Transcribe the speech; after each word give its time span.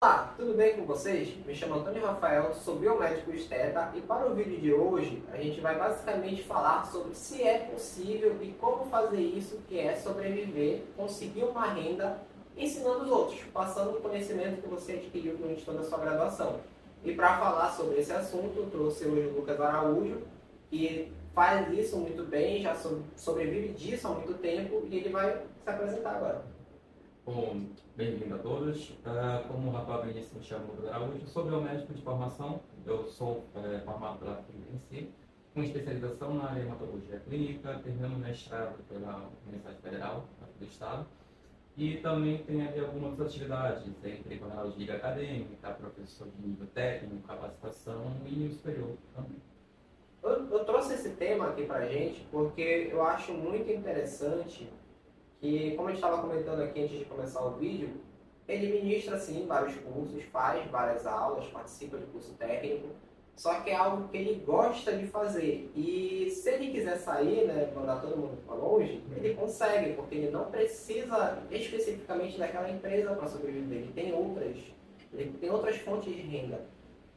Olá, 0.00 0.32
tudo 0.36 0.54
bem 0.54 0.76
com 0.76 0.86
vocês? 0.86 1.44
Me 1.44 1.52
chamo 1.52 1.74
Antônio 1.74 2.06
Rafael, 2.06 2.54
sou 2.54 2.76
biomédico 2.76 3.32
esteta 3.32 3.90
e 3.96 4.00
para 4.00 4.30
o 4.30 4.34
vídeo 4.36 4.60
de 4.60 4.72
hoje 4.72 5.24
a 5.32 5.36
gente 5.36 5.60
vai 5.60 5.76
basicamente 5.76 6.44
falar 6.44 6.86
sobre 6.86 7.16
se 7.16 7.42
é 7.42 7.58
possível 7.64 8.40
e 8.40 8.52
como 8.60 8.86
fazer 8.86 9.20
isso 9.20 9.60
que 9.66 9.76
é 9.76 9.96
sobreviver, 9.96 10.84
conseguir 10.96 11.42
uma 11.42 11.66
renda 11.66 12.22
ensinando 12.56 13.06
os 13.06 13.10
outros, 13.10 13.40
passando 13.52 13.98
o 13.98 14.00
conhecimento 14.00 14.62
que 14.62 14.68
você 14.68 14.92
adquiriu 14.92 15.36
durante 15.36 15.64
toda 15.64 15.80
a 15.80 15.84
sua 15.84 15.98
graduação. 15.98 16.60
E 17.04 17.12
para 17.12 17.36
falar 17.36 17.72
sobre 17.72 17.98
esse 17.98 18.12
assunto, 18.12 18.70
trouxe 18.70 19.04
hoje 19.04 19.26
o 19.26 19.34
Lucas 19.34 19.60
Araújo, 19.60 20.22
que 20.70 21.12
faz 21.34 21.76
isso 21.76 21.96
muito 21.96 22.22
bem, 22.22 22.62
já 22.62 22.76
sobrevive 23.16 23.70
disso 23.70 24.06
há 24.06 24.10
muito 24.12 24.34
tempo 24.34 24.86
e 24.88 24.96
ele 24.96 25.08
vai 25.08 25.42
se 25.64 25.68
apresentar 25.68 26.14
agora. 26.14 26.57
Bom, 27.30 27.60
bem-vindo 27.94 28.36
a 28.36 28.38
todos. 28.38 28.88
Uh, 28.88 29.46
como 29.48 29.68
o 29.68 29.70
Rafael 29.70 30.04
bem 30.04 30.14
disse, 30.14 30.34
me 30.34 30.42
chamo 30.42 30.72
Lucas 30.72 30.86
Araújo, 30.86 31.26
sou 31.26 31.44
biomédico 31.44 31.92
de 31.92 32.00
formação, 32.00 32.62
eu 32.86 33.04
sou 33.04 33.44
é, 33.54 33.80
formado 33.80 34.20
pela 34.20 34.36
FINC, 34.36 35.10
com 35.52 35.62
especialização 35.62 36.32
na 36.32 36.48
área 36.48 36.62
hematologia 36.62 37.20
clínica, 37.28 37.78
terminando 37.84 38.16
mestrado 38.16 38.82
pela 38.88 39.28
Universidade 39.46 39.76
Federal 39.82 40.24
do 40.58 40.64
Estado, 40.64 41.06
e 41.76 41.98
também 41.98 42.38
tenho 42.44 42.66
ali 42.66 42.80
algumas 42.80 43.20
atividades, 43.20 43.86
entre 44.02 44.38
jornal 44.38 44.70
de 44.70 44.78
liga 44.78 44.94
acadêmica, 44.94 45.70
professor 45.72 46.28
de 46.28 46.48
nível 46.48 46.66
técnico, 46.68 47.28
capacitação 47.28 48.10
e 48.24 48.30
nível 48.30 48.56
superior 48.56 48.96
também. 49.14 49.36
Eu, 50.22 50.50
eu 50.50 50.64
trouxe 50.64 50.94
esse 50.94 51.10
tema 51.10 51.50
aqui 51.50 51.66
pra 51.66 51.86
gente 51.86 52.26
porque 52.30 52.88
eu 52.90 53.02
acho 53.02 53.34
muito 53.34 53.70
interessante 53.70 54.66
que, 55.40 55.72
como 55.76 55.88
a 55.88 55.90
gente 55.90 56.02
estava 56.02 56.20
comentando 56.20 56.62
aqui 56.62 56.82
antes 56.82 56.98
de 56.98 57.04
começar 57.04 57.44
o 57.44 57.52
vídeo, 57.52 57.90
ele 58.48 58.80
ministra 58.80 59.18
sim 59.18 59.46
vários 59.46 59.74
cursos, 59.76 60.22
faz 60.24 60.68
várias 60.70 61.06
aulas, 61.06 61.46
participa 61.48 61.98
de 61.98 62.06
curso 62.06 62.32
técnico, 62.34 62.88
só 63.36 63.60
que 63.60 63.70
é 63.70 63.76
algo 63.76 64.08
que 64.08 64.16
ele 64.16 64.42
gosta 64.44 64.96
de 64.96 65.06
fazer. 65.06 65.70
E 65.76 66.28
se 66.30 66.50
ele 66.50 66.72
quiser 66.72 66.96
sair, 66.96 67.46
né, 67.46 67.70
mandar 67.72 68.00
todo 68.00 68.16
mundo 68.16 68.38
para 68.44 68.56
longe, 68.56 69.00
ele 69.14 69.34
consegue, 69.34 69.92
porque 69.92 70.16
ele 70.16 70.30
não 70.30 70.50
precisa 70.50 71.38
especificamente 71.48 72.36
daquela 72.36 72.68
empresa 72.68 73.14
para 73.14 73.28
sobreviver. 73.28 73.78
Ele 73.78 73.92
tem 73.92 74.12
outras, 74.12 74.56
ele 75.12 75.32
tem 75.38 75.50
outras 75.50 75.76
fontes 75.76 76.12
de 76.12 76.20
renda. 76.22 76.62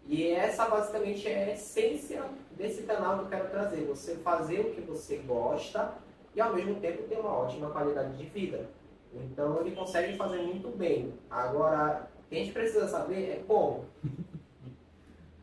E 0.06 0.28
essa 0.28 0.68
basicamente 0.68 1.28
é 1.28 1.46
a 1.46 1.54
essência 1.54 2.24
desse 2.52 2.84
canal 2.84 3.18
que 3.18 3.24
eu 3.24 3.30
quero 3.30 3.50
trazer. 3.50 3.86
Você 3.86 4.16
fazer 4.18 4.60
o 4.60 4.72
que 4.76 4.82
você 4.82 5.18
gosta 5.18 5.96
e 6.36 6.42
ao 6.42 6.54
mesmo 6.54 6.76
tempo 6.80 7.04
ter 7.04 7.20
uma 7.20 7.32
ótima 7.32 7.70
qualidade 7.70 8.18
de 8.18 8.26
vida. 8.26 8.70
Então 9.14 9.60
ele 9.62 9.76
consegue 9.76 10.16
fazer 10.16 10.42
muito 10.42 10.76
bem. 10.78 11.14
Agora, 11.30 12.08
o 12.20 12.30
que 12.30 12.36
a 12.36 12.40
gente 12.40 12.54
precisa 12.54 12.88
saber 12.88 13.30
é 13.30 13.44
como. 13.48 13.86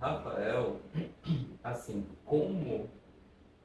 Rafael, 0.00 0.76
assim, 1.62 2.06
como 2.24 2.88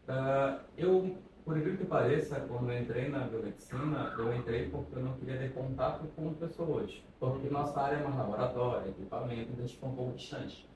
uh, 0.09 0.59
eu, 0.75 1.16
por 1.45 1.55
incrível 1.55 1.77
que 1.77 1.85
pareça, 1.85 2.39
quando 2.39 2.71
eu 2.71 2.81
entrei 2.81 3.07
na 3.07 3.19
biomedicina, 3.19 4.16
eu 4.17 4.33
entrei 4.33 4.67
porque 4.67 4.95
eu 4.95 5.03
não 5.03 5.13
queria 5.13 5.38
ter 5.38 5.53
contato 5.53 6.07
com 6.16 6.33
pessoas. 6.33 7.03
Porque 7.19 7.49
nossa 7.49 7.79
área 7.79 7.97
é 7.97 8.03
mais 8.03 8.17
laboratório, 8.17 8.89
equipamento, 8.89 9.41
então 9.41 9.59
a 9.59 9.61
gente 9.61 9.75
ficou 9.75 9.89
um 9.89 9.95
pouco 9.95 10.17
distante. 10.17 10.67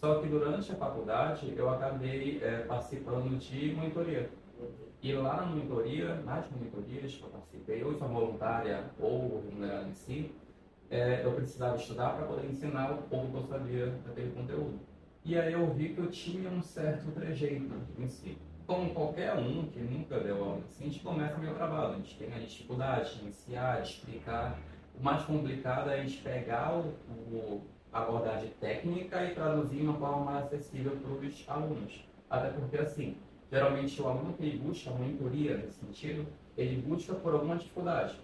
Só 0.00 0.20
que 0.20 0.28
durante 0.28 0.72
a 0.72 0.76
faculdade 0.76 1.54
eu 1.54 1.68
acabei 1.68 2.40
é, 2.42 2.60
participando 2.62 3.38
de 3.38 3.72
monitoria. 3.74 4.30
E 5.02 5.12
lá 5.14 5.38
na 5.38 5.46
monitoria, 5.46 6.14
nas 6.22 6.48
monitorias 6.48 7.16
que 7.16 7.22
eu 7.22 7.28
participei, 7.28 7.82
ou 7.82 7.92
de 7.92 7.98
forma 7.98 8.20
voluntária 8.20 8.84
ou 9.00 9.42
remunerada 9.44 9.88
em 9.88 9.94
si, 9.94 10.32
é, 10.88 11.24
eu 11.24 11.32
precisava 11.32 11.76
estudar 11.76 12.10
para 12.10 12.26
poder 12.26 12.48
ensinar 12.48 12.92
o 12.92 13.02
pouco 13.02 13.32
que 13.32 13.36
eu 13.36 13.42
sabia 13.42 13.86
daquele 14.06 14.30
conteúdo. 14.30 14.78
E 15.24 15.36
aí 15.36 15.52
eu 15.52 15.72
vi 15.72 15.94
que 15.94 15.98
eu 15.98 16.10
tinha 16.10 16.48
um 16.50 16.62
certo 16.62 17.10
trejeito 17.12 17.74
em 17.98 18.08
si. 18.08 18.38
Como 18.66 18.94
qualquer 18.94 19.34
um 19.34 19.66
que 19.66 19.80
nunca 19.80 20.20
deu 20.20 20.42
aula 20.42 20.62
assim, 20.64 20.84
a 20.84 20.88
gente 20.88 21.00
começa 21.00 21.36
meio 21.38 21.54
trabalho. 21.54 21.94
A 21.94 21.96
gente 21.96 22.16
tem 22.16 22.32
a 22.32 22.38
dificuldade 22.38 23.16
de 23.16 23.22
iniciar, 23.22 23.82
de 23.82 23.88
explicar. 23.88 24.58
O 24.98 25.02
mais 25.02 25.24
complicado 25.24 25.90
é 25.90 26.00
a 26.00 26.02
gente 26.02 26.22
pegar 26.22 26.74
o, 26.74 26.94
o, 27.34 27.62
abordagem 27.92 28.50
técnica 28.60 29.24
e 29.24 29.34
traduzir 29.34 29.78
de 29.78 29.82
uma 29.82 29.98
forma 29.98 30.24
mais 30.24 30.46
acessível 30.46 30.96
para 30.96 31.10
os 31.10 31.48
alunos. 31.48 32.04
Até 32.30 32.50
porque, 32.50 32.78
assim, 32.78 33.16
geralmente 33.52 34.00
o 34.00 34.08
aluno 34.08 34.32
que 34.32 34.44
ele 34.44 34.58
busca 34.58 34.88
a 34.88 34.94
monitoria 34.94 35.58
nesse 35.58 35.78
sentido, 35.78 36.26
ele 36.56 36.80
busca 36.80 37.12
por 37.14 37.34
alguma 37.34 37.56
dificuldade. 37.56 38.18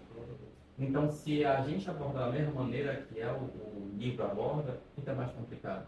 Então, 0.77 1.11
se 1.11 1.45
a 1.45 1.61
gente 1.61 1.87
aborda 1.87 2.19
da 2.19 2.31
mesma 2.31 2.63
maneira 2.63 2.95
que 2.95 3.19
é 3.19 3.31
o, 3.31 3.35
o 3.35 3.91
livro 3.95 4.25
aborda, 4.25 4.79
fica 4.95 5.13
mais 5.13 5.31
complicado. 5.31 5.85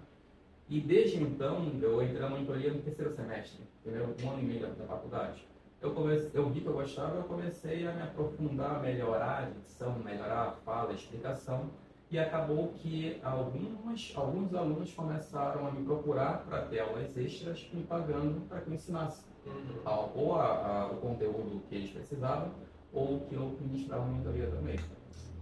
E 0.70 0.80
desde 0.80 1.22
então, 1.24 1.72
eu 1.82 2.04
entrei 2.04 2.22
na 2.22 2.30
monitoria 2.30 2.72
no 2.72 2.82
terceiro 2.82 3.16
semestre, 3.16 3.62
entendeu? 3.84 4.16
Um 4.24 4.30
ano 4.30 4.40
e 4.42 4.46
meio 4.46 4.60
da 4.62 4.86
faculdade. 4.86 5.44
Eu, 5.82 5.92
comecei, 5.92 6.30
eu 6.34 6.48
vi 6.50 6.62
que 6.62 6.68
eu 6.68 6.74
gostava, 6.74 7.16
eu 7.16 7.24
comecei 7.24 7.88
a 7.88 7.94
me 7.94 8.04
aprofundar, 8.04 8.80
melhorar 8.82 9.40
a 9.40 9.50
dicção, 9.50 9.98
melhorar 9.98 10.50
a 10.50 10.52
fala, 10.52 10.92
a 10.92 10.94
explicação. 10.94 11.72
E 12.12 12.20
acabou 12.20 12.74
que 12.76 13.20
alguns, 13.24 14.14
alguns 14.16 14.54
alunos 14.54 14.94
começaram 14.94 15.66
a 15.66 15.72
me 15.72 15.86
procurar 15.86 16.44
para 16.46 16.64
ter 16.64 16.82
aulas 16.82 17.16
extras, 17.16 17.70
me 17.74 17.84
pagando 17.84 18.46
para 18.50 18.60
que 18.60 18.70
eu 18.70 18.74
ensinasse 18.74 19.24
uhum. 19.46 20.12
ou 20.14 20.36
a, 20.36 20.46
a, 20.46 20.88
o 20.88 20.98
conteúdo 20.98 21.62
que 21.70 21.76
eles 21.76 21.92
precisavam, 21.92 22.52
ou 22.92 23.22
que 23.22 23.36
eu 23.36 23.58
ministrava 23.62 24.06
mentoria 24.06 24.48
também. 24.48 24.78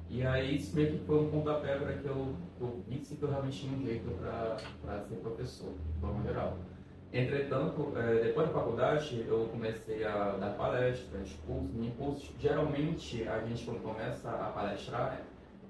E 0.09 0.23
aí 0.23 0.57
isso 0.57 0.75
meio 0.75 0.99
que 0.99 1.05
foi 1.05 1.19
um 1.19 1.29
pontapé 1.29 1.77
para 1.77 1.93
que 1.93 2.05
eu, 2.05 2.35
eu 2.59 2.83
visse 2.87 3.15
que 3.15 3.23
eu 3.23 3.29
realmente 3.29 3.59
tinha 3.59 3.77
um 3.77 3.81
jeito 3.83 4.11
para 4.81 5.01
ser 5.01 5.15
professor, 5.17 5.71
de 5.71 5.99
forma 5.99 6.23
geral. 6.23 6.57
Entretanto, 7.11 7.93
é, 7.95 8.23
depois 8.23 8.47
da 8.47 8.53
faculdade, 8.53 9.25
eu 9.27 9.47
comecei 9.51 10.03
a 10.03 10.31
dar 10.39 10.55
palestras, 10.55 11.31
cursos, 11.45 11.71
mini 11.73 11.91
cursos. 11.97 12.31
Geralmente, 12.39 13.27
a 13.27 13.39
gente, 13.45 13.65
quando 13.65 13.81
começa 13.81 14.29
a 14.29 14.51
palestrar, 14.51 15.21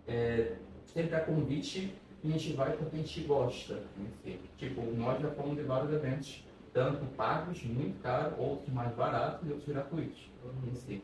é, 0.06 0.56
sempre 0.94 1.16
a 1.16 1.22
convite 1.22 1.94
e 2.24 2.28
a 2.28 2.32
gente 2.32 2.54
vai 2.54 2.74
porque 2.74 2.96
a 2.96 3.00
gente 3.00 3.22
gosta. 3.22 3.82
Enfim. 3.98 4.40
Tipo, 4.58 4.82
nós 4.98 5.22
já 5.22 5.30
fomos 5.32 5.56
de 5.56 5.64
vários 5.64 5.94
eventos 5.94 6.44
tanto 6.74 7.04
pagos, 7.16 7.64
muito 7.64 8.00
caros, 8.02 8.38
outros 8.38 8.72
mais 8.74 8.94
baratos 8.96 9.48
e 9.48 9.52
outros 9.52 9.70
gratuitos 9.70 10.30
si. 10.76 11.04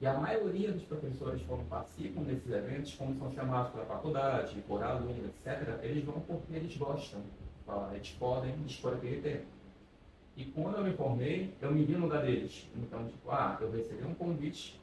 E 0.00 0.06
a 0.06 0.14
maioria 0.14 0.72
dos 0.72 0.82
professores, 0.82 1.42
quando 1.46 1.66
participam 1.68 2.22
desses 2.22 2.50
eventos, 2.50 2.94
como 2.94 3.18
são 3.18 3.32
chamados 3.32 3.72
pela 3.72 3.86
faculdade, 3.86 4.62
por 4.68 4.82
aluno, 4.82 5.24
etc., 5.26 5.82
eles 5.82 6.04
vão 6.04 6.20
porque 6.20 6.54
eles 6.54 6.76
gostam. 6.76 7.20
Eles 7.92 8.10
podem 8.18 8.54
expor 8.66 8.94
aquele 8.94 9.20
tempo. 9.22 9.46
E 10.36 10.44
quando 10.44 10.76
eu 10.76 10.84
me 10.84 10.92
formei, 10.92 11.54
eu 11.62 11.72
me 11.72 11.84
vi 11.84 11.94
no 11.94 12.04
lugar 12.04 12.22
deles. 12.22 12.68
Então, 12.76 13.06
tipo, 13.06 13.30
ah, 13.30 13.56
eu 13.58 13.70
recebi 13.70 14.04
um 14.04 14.14
convite, 14.14 14.78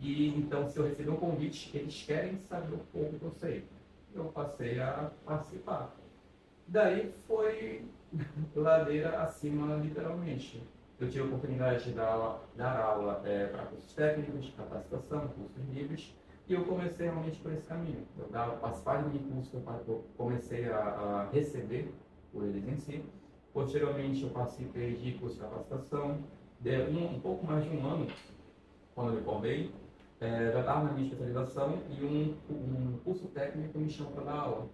e 0.00 0.28
então, 0.36 0.68
se 0.68 0.78
eu 0.78 0.84
receber 0.84 1.10
um 1.10 1.16
convite, 1.16 1.70
eles 1.72 2.02
querem 2.02 2.38
saber 2.48 2.74
um 2.74 2.84
pouco 2.92 3.18
que 3.18 3.24
eu 3.24 3.32
sei. 3.38 3.64
Eu 4.16 4.24
passei 4.26 4.80
a 4.80 5.10
participar. 5.24 5.94
Daí 6.66 7.12
foi 7.26 7.84
ladeira 8.56 9.20
acima, 9.22 9.76
literalmente. 9.76 10.66
Eu 10.98 11.10
tive 11.10 11.24
a 11.24 11.26
oportunidade 11.26 11.84
de 11.84 11.92
dar, 11.92 12.40
dar 12.56 12.80
aula 12.80 13.22
é, 13.26 13.46
para 13.48 13.66
cursos 13.66 13.92
técnicos, 13.94 14.52
capacitação, 14.56 15.28
cursos 15.28 15.68
livres, 15.68 16.16
e 16.48 16.54
eu 16.54 16.64
comecei 16.64 17.06
realmente 17.06 17.38
por 17.40 17.52
esse 17.52 17.66
caminho. 17.66 18.06
Eu 18.18 18.28
dava, 18.30 18.56
participar 18.56 19.02
de 19.02 19.18
um 19.18 19.30
curso 19.30 19.50
que 19.50 19.56
eu 19.90 20.04
comecei 20.16 20.70
a, 20.70 20.78
a, 20.78 21.30
receber 21.30 21.92
por 22.32 22.44
eles 22.44 22.66
em 22.66 22.76
si. 22.76 23.04
Posteriormente, 23.52 24.22
eu 24.22 24.30
participei 24.30 24.96
de 24.96 25.12
curso 25.18 25.34
de 25.34 25.42
capacitação, 25.42 26.24
de 26.60 26.78
um, 26.78 27.16
um 27.16 27.20
pouco 27.20 27.46
mais 27.46 27.64
de 27.64 27.76
um 27.76 27.86
ano, 27.86 28.06
quando 28.94 29.10
eu 29.10 29.14
me 29.16 29.22
formei. 29.22 29.72
É, 30.20 30.50
já 30.50 30.60
estava 30.60 30.84
na 30.84 30.92
minha 30.92 31.04
especialização 31.04 31.78
e 31.90 32.04
um, 32.04 32.52
um 32.54 32.98
curso 33.04 33.28
técnico 33.28 33.78
me 33.78 33.90
chamou 33.90 34.12
para 34.12 34.24
dar 34.24 34.38
aula 34.38 34.68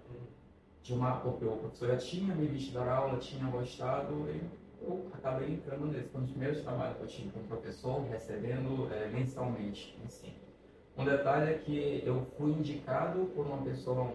de 0.82 0.94
uma, 0.94 1.16
porque 1.16 1.44
o 1.44 1.56
professor 1.56 1.88
já 1.88 1.96
tinha 1.96 2.34
me 2.34 2.46
visto 2.46 2.72
dar 2.72 2.88
aula, 2.88 3.18
tinha 3.18 3.50
gostado, 3.50 4.28
e 4.28 4.40
eu 4.80 5.10
acabei 5.12 5.54
entrando 5.54 5.86
nesse. 5.86 6.08
Foi 6.08 6.20
um 6.20 6.24
dos 6.24 6.32
primeiros 6.32 6.62
trabalhos 6.62 6.96
que 6.96 7.02
eu 7.02 7.06
tive 7.08 7.30
com 7.30 7.40
o 7.40 7.44
professor, 7.44 8.02
recebendo 8.08 8.92
é, 8.92 9.08
mensalmente 9.08 9.96
si. 10.08 10.32
Um 10.96 11.04
detalhe 11.04 11.52
é 11.52 11.58
que 11.58 12.02
eu 12.04 12.26
fui 12.36 12.50
indicado 12.52 13.24
por 13.34 13.46
uma 13.46 13.62
pessoa 13.62 14.12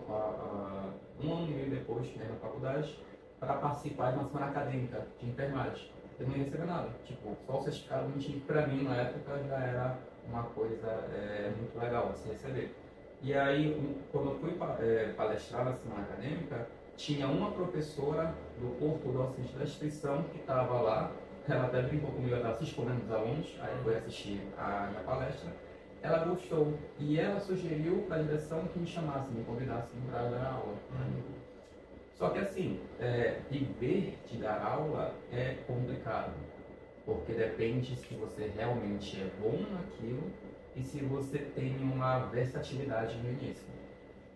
um 1.20 1.34
ano 1.34 1.48
e 1.50 1.54
meio 1.54 1.70
depois 1.72 2.16
né, 2.16 2.28
na 2.30 2.36
faculdade 2.36 2.98
para 3.40 3.54
participar 3.56 4.12
de 4.12 4.20
uma 4.20 4.28
semana 4.28 4.48
acadêmica 4.48 5.08
de 5.20 5.30
enfermagem. 5.30 5.92
Eu 6.20 6.28
não 6.28 6.36
ia 6.36 6.44
receber 6.44 6.66
nada, 6.66 6.90
tipo, 7.04 7.36
só 7.46 7.60
o 7.60 7.64
certificado 7.64 8.12
que 8.14 8.40
para 8.42 8.68
mim 8.68 8.84
na 8.84 8.96
época 8.96 9.44
já 9.44 9.60
era 9.60 9.98
uma 10.30 10.44
coisa 10.44 10.88
é, 11.14 11.52
muito 11.58 11.78
legal 11.80 12.10
assim 12.10 12.30
receber. 12.30 12.76
E 13.22 13.34
aí, 13.34 13.98
quando 14.12 14.32
eu 14.32 14.40
fui 14.40 14.56
é, 14.80 15.14
palestrar 15.14 15.66
na 15.66 15.74
semana 15.74 16.04
acadêmica, 16.04 16.68
tinha 16.96 17.28
uma 17.28 17.52
professora 17.52 18.34
do 18.60 18.78
corpo 18.80 19.12
docente 19.12 19.56
da 19.56 19.64
instituição 19.64 20.24
que 20.24 20.40
estava 20.40 20.82
lá, 20.82 21.12
ela 21.48 21.66
até 21.66 21.82
brincou 21.82 22.12
comigo, 22.12 22.36
ela 22.36 22.38
estava 22.40 22.58
se 22.58 22.64
escondendo 22.66 23.02
dos 23.02 23.12
alunos, 23.12 23.58
aí 23.62 23.76
foi 23.84 23.96
assistir 23.96 24.42
a 24.58 24.88
minha 24.90 25.04
palestra. 25.04 25.52
Ela 26.02 26.26
gostou 26.26 26.78
e 27.00 27.20
ela 27.20 27.40
sugeriu 27.40 28.04
para 28.08 28.18
a 28.18 28.22
direção 28.22 28.68
que 28.68 28.80
me 28.80 28.88
chamasse, 28.88 29.32
me 29.32 29.44
convidasse 29.44 29.96
para 30.12 30.30
dar 30.30 30.54
aula. 30.54 30.74
Uhum. 30.92 31.24
Só 32.14 32.30
que 32.30 32.40
assim, 32.40 32.80
é, 33.00 33.40
viver 33.50 34.18
de 34.28 34.38
dar 34.38 34.62
aula 34.62 35.14
é 35.32 35.56
complicado, 35.66 36.34
porque 37.08 37.32
depende 37.32 37.96
se 37.96 38.14
você 38.16 38.52
realmente 38.54 39.16
é 39.16 39.32
bom 39.42 39.66
naquilo 39.72 40.30
e 40.76 40.84
se 40.84 41.00
você 41.06 41.40
tem 41.40 41.78
uma 41.82 42.26
versatilidade 42.26 43.18
no 43.20 43.32
início. 43.32 43.66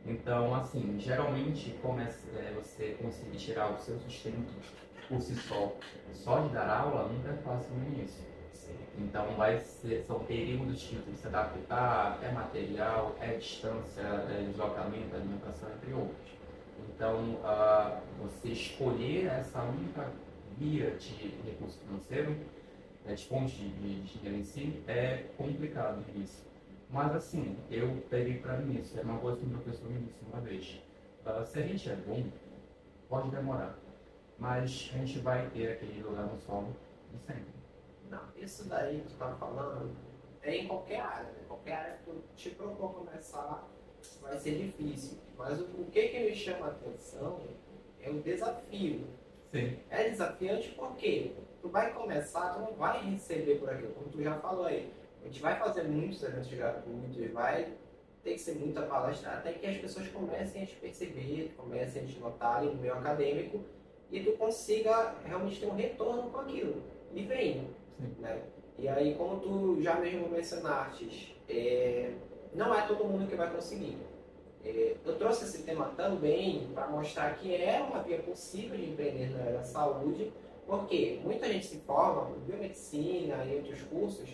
Então, 0.05 0.55
assim, 0.55 0.97
geralmente 0.97 1.71
começa, 1.81 2.25
é, 2.39 2.53
você 2.55 2.95
conseguir 3.01 3.37
tirar 3.37 3.73
o 3.73 3.77
seu 3.77 3.99
sustento 3.99 4.53
por 5.09 5.21
si 5.21 5.35
só, 5.35 5.75
só 6.13 6.39
de 6.39 6.53
dar 6.53 6.69
aula, 6.69 7.09
nunca 7.09 7.31
é 7.31 7.37
fácil 7.43 7.75
no 7.75 7.85
início. 7.93 8.23
Então, 8.97 9.35
vai 9.35 9.59
ser, 9.59 10.03
são 10.03 10.19
períodos 10.19 10.83
que 10.83 10.95
tem 10.95 11.13
que 11.13 11.19
se 11.19 11.27
adaptar, 11.27 12.19
é 12.23 12.31
material, 12.31 13.15
é 13.19 13.33
distância, 13.33 14.01
é 14.01 14.45
deslocamento, 14.47 15.13
alimentação, 15.13 15.69
entre 15.73 15.93
outros. 15.93 16.31
Então, 16.87 17.35
uh, 17.43 18.01
você 18.21 18.49
escolher 18.49 19.25
essa 19.25 19.61
única 19.61 20.09
via 20.57 20.91
de 20.91 21.33
recurso 21.45 21.79
financeiro, 21.79 22.35
né, 23.05 23.13
de 23.13 23.25
fonte 23.25 23.55
de, 23.55 24.03
dinheiro 24.03 24.37
em 24.37 24.43
si, 24.43 24.83
é 24.87 25.25
complicado 25.37 26.03
isso. 26.15 26.45
Mas 26.89 27.15
assim, 27.15 27.57
eu 27.69 28.03
peguei 28.09 28.39
para 28.39 28.57
mim 28.57 28.79
isso, 28.79 28.99
é 28.99 29.03
uma 29.03 29.17
coisa 29.19 29.39
que 29.39 29.45
o 29.45 29.49
professor 29.49 29.89
me 29.89 30.01
disse 30.01 30.19
uma 30.31 30.41
vez. 30.41 30.81
Uh, 31.25 31.45
se 31.45 31.59
a 31.59 31.61
gente 31.61 31.89
é 31.89 31.95
bom, 31.95 32.23
pode 33.07 33.29
demorar, 33.29 33.77
mas 34.37 34.91
a 34.93 34.97
gente 34.97 35.19
vai 35.19 35.49
ter 35.51 35.73
aquele 35.73 36.01
lugar 36.01 36.25
no 36.25 36.37
solo 36.37 36.75
de 37.11 37.19
sempre. 37.19 37.53
Não, 38.09 38.23
isso 38.35 38.67
daí 38.67 38.99
que 38.99 39.07
tu 39.07 39.15
tá 39.15 39.33
falando 39.35 39.95
é 40.43 40.57
em 40.57 40.67
qualquer 40.67 40.99
área, 40.99 41.31
né? 41.31 41.39
Qualquer 41.47 41.73
área 41.73 41.97
que 41.97 42.11
tu 42.11 42.23
te 42.35 42.49
propor 42.51 42.93
começar 42.93 43.67
vai 44.21 44.37
ser 44.37 44.57
difícil. 44.57 45.17
Mas 45.37 45.59
o, 45.61 45.63
o 45.63 45.85
que, 45.91 46.09
que 46.09 46.19
me 46.19 46.35
chama 46.35 46.67
a 46.67 46.69
atenção 46.71 47.39
é 48.01 48.09
o 48.09 48.19
desafio. 48.21 49.07
Sim. 49.51 49.77
É 49.89 50.09
desafiante 50.09 50.69
porque 50.69 51.33
tu 51.61 51.69
vai 51.69 51.93
começar, 51.93 52.53
tu 52.53 52.59
não 52.59 52.73
vai 52.73 53.03
receber 53.11 53.59
por 53.59 53.69
aquilo, 53.69 53.93
como 53.93 54.09
tu 54.09 54.21
já 54.21 54.35
falou 54.35 54.65
aí. 54.65 54.91
A 55.21 55.25
gente 55.25 55.41
vai 55.41 55.57
fazer 55.59 55.83
muitos 55.83 56.21
eventos 56.23 56.51
gratuitos, 56.51 57.31
vai 57.31 57.73
ter 58.23 58.33
que 58.33 58.39
ser 58.39 58.55
muita 58.55 58.81
palestra, 58.83 59.31
até 59.31 59.53
que 59.53 59.65
as 59.65 59.77
pessoas 59.77 60.07
comecem 60.07 60.63
a 60.63 60.65
te 60.65 60.75
perceber, 60.75 61.53
comecem 61.57 62.03
a 62.03 62.05
te 62.05 62.19
notar 62.19 62.63
no 62.63 62.73
meio 62.75 62.93
acadêmico 62.93 63.63
e 64.11 64.19
tu 64.21 64.33
consiga 64.33 65.15
realmente 65.25 65.59
ter 65.59 65.67
um 65.67 65.75
retorno 65.75 66.29
com 66.29 66.39
aquilo. 66.39 66.81
E 67.13 67.23
vem. 67.23 67.67
Né? 68.19 68.41
E 68.77 68.87
aí, 68.87 69.15
como 69.15 69.39
tu 69.39 69.81
já 69.81 69.95
mesmo 69.95 70.27
mencionaste, 70.27 71.39
é, 71.47 72.11
não 72.53 72.73
é 72.73 72.81
todo 72.87 73.05
mundo 73.05 73.27
que 73.27 73.35
vai 73.35 73.49
conseguir. 73.51 73.97
É, 74.63 74.95
eu 75.05 75.17
trouxe 75.17 75.45
esse 75.45 75.63
tema 75.63 75.93
também 75.97 76.67
para 76.73 76.87
mostrar 76.87 77.35
que 77.35 77.55
é 77.55 77.79
uma 77.79 78.01
via 78.03 78.19
possível 78.19 78.77
de 78.77 78.89
empreender 78.89 79.31
na 79.31 79.39
área 79.39 79.53
da 79.53 79.63
saúde, 79.63 80.31
porque 80.65 81.19
muita 81.23 81.47
gente 81.47 81.65
se 81.65 81.77
forma 81.79 82.29
em 82.35 82.39
biomedicina 82.41 83.43
e 83.45 83.57
outros 83.57 83.81
cursos 83.83 84.29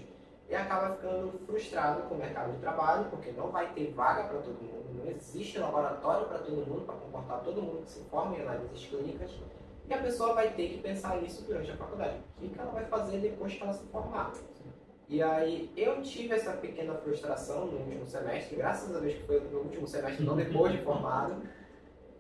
e 0.50 0.56
acaba 0.56 0.96
ficando 0.96 1.40
frustrado 1.46 2.04
com 2.04 2.16
o 2.16 2.18
mercado 2.18 2.54
de 2.54 2.60
trabalho, 2.60 3.10
porque 3.10 3.32
não 3.32 3.50
vai 3.50 3.74
ter 3.74 3.92
vaga 3.92 4.24
para 4.24 4.40
todo 4.40 4.62
mundo, 4.62 5.04
não 5.04 5.12
existe 5.12 5.60
laboratório 5.60 6.28
para 6.28 6.40
todo 6.40 6.66
mundo, 6.66 6.86
para 6.86 6.96
comportar 6.96 7.42
todo 7.42 7.62
mundo 7.62 7.84
que 7.84 7.92
se 7.92 8.00
forma 8.06 8.36
em 8.36 8.42
análises 8.42 8.86
clínicas, 8.86 9.32
e 9.90 9.94
a 9.94 9.98
pessoa 9.98 10.34
vai 10.34 10.54
ter 10.54 10.70
que 10.70 10.78
pensar 10.80 11.22
nisso 11.22 11.44
durante 11.46 11.72
a 11.72 11.78
faculdade. 11.78 12.18
O 12.42 12.50
que 12.50 12.60
ela 12.60 12.72
vai 12.72 12.86
fazer 12.86 13.20
depois 13.20 13.54
que 13.54 13.64
ela 13.64 13.74
se 13.74 13.86
formar? 13.88 14.34
E 15.10 15.24
aí 15.24 15.72
eu 15.78 16.02
tive 16.02 16.34
essa 16.34 16.52
pequena 16.52 16.94
frustração 16.96 17.68
no 17.68 17.78
último 17.78 18.06
semestre, 18.06 18.58
graças 18.58 18.94
a 18.94 19.00
Deus 19.00 19.14
que 19.14 19.24
foi 19.24 19.40
no 19.40 19.60
último 19.60 19.88
semestre, 19.88 20.26
não 20.26 20.36
depois 20.36 20.74
de 20.74 20.80
formado. 20.80 21.42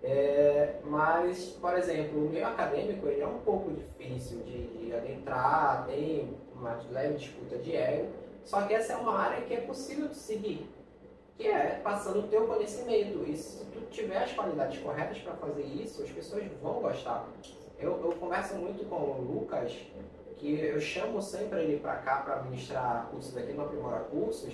É, 0.03 0.75
mas, 0.83 1.49
por 1.59 1.75
exemplo, 1.77 2.25
o 2.25 2.29
meio 2.29 2.47
acadêmico 2.47 3.07
ele 3.07 3.21
é 3.21 3.27
um 3.27 3.39
pouco 3.39 3.71
difícil 3.71 4.39
de, 4.39 4.67
de 4.67 4.95
adentrar, 4.95 5.85
tem 5.87 6.35
uma 6.55 6.79
leve 6.91 7.15
disputa 7.15 7.57
de 7.57 7.75
ego, 7.75 8.09
só 8.43 8.61
que 8.61 8.73
essa 8.73 8.93
é 8.93 8.95
uma 8.95 9.17
área 9.17 9.41
que 9.45 9.53
é 9.53 9.61
possível 9.61 10.07
de 10.07 10.15
seguir, 10.15 10.69
que 11.35 11.47
é 11.47 11.81
passando 11.83 12.19
o 12.19 12.27
teu 12.27 12.47
conhecimento. 12.47 13.23
E 13.27 13.35
se 13.35 13.65
tu 13.65 13.81
tiver 13.91 14.17
as 14.17 14.31
qualidades 14.31 14.79
corretas 14.79 15.17
para 15.17 15.33
fazer 15.33 15.63
isso, 15.63 16.03
as 16.03 16.09
pessoas 16.09 16.45
vão 16.61 16.75
gostar. 16.75 17.27
Eu, 17.79 17.91
eu 18.03 18.13
converso 18.19 18.55
muito 18.55 18.87
com 18.87 18.95
o 18.95 19.21
Lucas, 19.21 19.73
que 20.37 20.59
eu 20.59 20.79
chamo 20.79 21.21
sempre 21.21 21.63
ele 21.63 21.79
para 21.79 21.95
cá 21.97 22.17
para 22.17 22.43
ministrar 22.43 23.07
cursos 23.11 23.35
aqui 23.35 23.53
no 23.53 23.63
Aprimora 23.63 23.99
Cursos, 24.05 24.53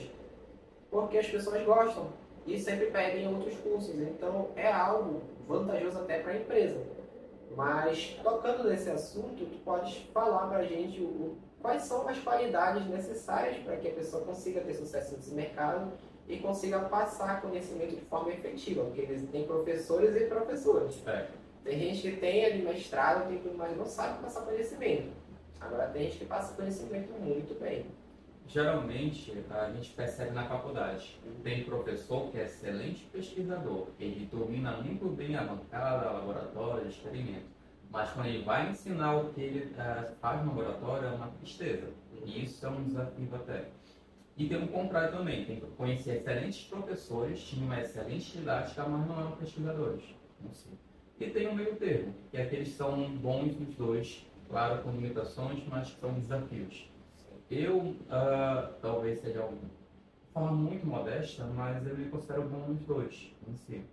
porque 0.90 1.18
as 1.18 1.28
pessoas 1.28 1.62
gostam 1.64 2.08
e 2.48 2.58
sempre 2.58 2.88
pedem 2.88 3.28
outros 3.28 3.56
cursos. 3.58 3.96
Então 3.96 4.50
é 4.56 4.72
algo 4.72 5.22
vantajoso 5.48 6.00
até 6.00 6.20
para 6.20 6.34
a 6.34 6.38
empresa. 6.38 6.80
Mas 7.56 8.20
tocando 8.24 8.68
nesse 8.68 8.90
assunto, 8.90 9.46
tu 9.46 9.58
podes 9.64 9.98
falar 10.14 10.48
para 10.48 10.60
a 10.60 10.66
gente 10.66 11.02
o, 11.02 11.38
quais 11.62 11.84
são 11.84 12.08
as 12.08 12.18
qualidades 12.20 12.88
necessárias 12.88 13.58
para 13.58 13.78
que 13.78 13.88
a 13.88 13.94
pessoa 13.94 14.24
consiga 14.24 14.62
ter 14.62 14.74
sucesso 14.74 15.16
nesse 15.16 15.34
mercado 15.34 15.92
e 16.28 16.38
consiga 16.38 16.80
passar 16.80 17.42
conhecimento 17.42 17.96
de 17.96 18.02
forma 18.02 18.32
efetiva, 18.32 18.84
porque 18.86 19.02
eles 19.02 19.30
têm 19.30 19.46
professores 19.46 20.16
e 20.16 20.26
professores. 20.26 21.02
É. 21.06 21.28
Tem 21.64 21.80
gente 21.80 22.02
que 22.02 22.18
tem 22.18 22.46
ali 22.46 22.62
mestrado, 22.64 23.28
tem 23.28 23.40
tudo, 23.40 23.58
mas 23.58 23.76
não 23.78 23.86
sabe 23.86 24.22
passar 24.22 24.42
conhecimento. 24.42 25.12
Agora 25.60 25.88
tem 25.88 26.04
gente 26.04 26.20
que 26.20 26.26
passa 26.26 26.56
conhecimento 26.56 27.12
muito 27.20 27.58
bem. 27.60 27.86
Geralmente 28.48 29.34
a 29.50 29.72
gente 29.72 29.92
percebe 29.92 30.32
na 30.32 30.46
faculdade. 30.46 31.20
Tem 31.44 31.64
professor 31.64 32.30
que 32.30 32.38
é 32.38 32.44
excelente 32.44 33.06
pesquisador, 33.12 33.88
ele 34.00 34.26
domina 34.32 34.78
muito 34.78 35.08
bem 35.10 35.36
a 35.36 35.44
bancada, 35.44 36.12
laboratório, 36.12 36.88
experimento. 36.88 37.54
Mas 37.90 38.10
quando 38.12 38.26
ele 38.26 38.44
vai 38.44 38.70
ensinar 38.70 39.18
o 39.18 39.34
que 39.34 39.42
ele 39.42 39.74
uh, 39.74 40.16
faz 40.20 40.42
no 40.44 40.48
laboratório 40.48 41.10
é 41.10 41.12
uma 41.12 41.28
tristeza. 41.28 41.88
E 42.26 42.44
isso 42.44 42.66
é 42.66 42.70
um 42.70 42.84
desafio 42.84 43.30
até. 43.36 43.66
E 44.36 44.50
tem 44.50 44.64
um 44.64 44.68
contrário 44.68 45.16
também, 45.16 45.46
tem 45.46 45.60
que 45.60 45.68
conhecer 45.78 46.18
excelentes 46.18 46.66
professores, 46.68 47.44
tinham 47.44 47.66
uma 47.66 47.80
excelente 47.80 48.36
didática, 48.36 48.84
mas 48.88 49.08
não 49.08 49.20
eram 49.20 49.32
pesquisadores. 49.34 50.04
Não 50.42 50.52
sei. 50.52 50.74
E 51.20 51.30
tem 51.30 51.48
um 51.48 51.54
meio 51.54 51.76
termo, 51.76 52.16
que 52.32 52.38
é 52.38 52.46
que 52.46 52.56
eles 52.56 52.70
são 52.70 53.16
bons 53.18 53.56
nos 53.60 53.76
dois, 53.76 54.26
claro, 54.50 54.82
com 54.82 54.90
limitações, 54.90 55.64
mas 55.68 55.90
são 56.00 56.14
desafios. 56.16 56.90
Eu, 57.50 57.78
uh, 57.78 58.74
talvez 58.82 59.20
seja 59.20 59.44
uma 59.44 59.58
forma 60.34 60.52
muito 60.52 60.86
modesta, 60.86 61.46
mas 61.46 61.86
eu 61.86 61.98
me 61.98 62.10
considero 62.10 62.44
bom 62.44 62.68
nos 62.68 62.82
dois, 62.82 63.32
em 63.48 63.56
si. 63.56 63.84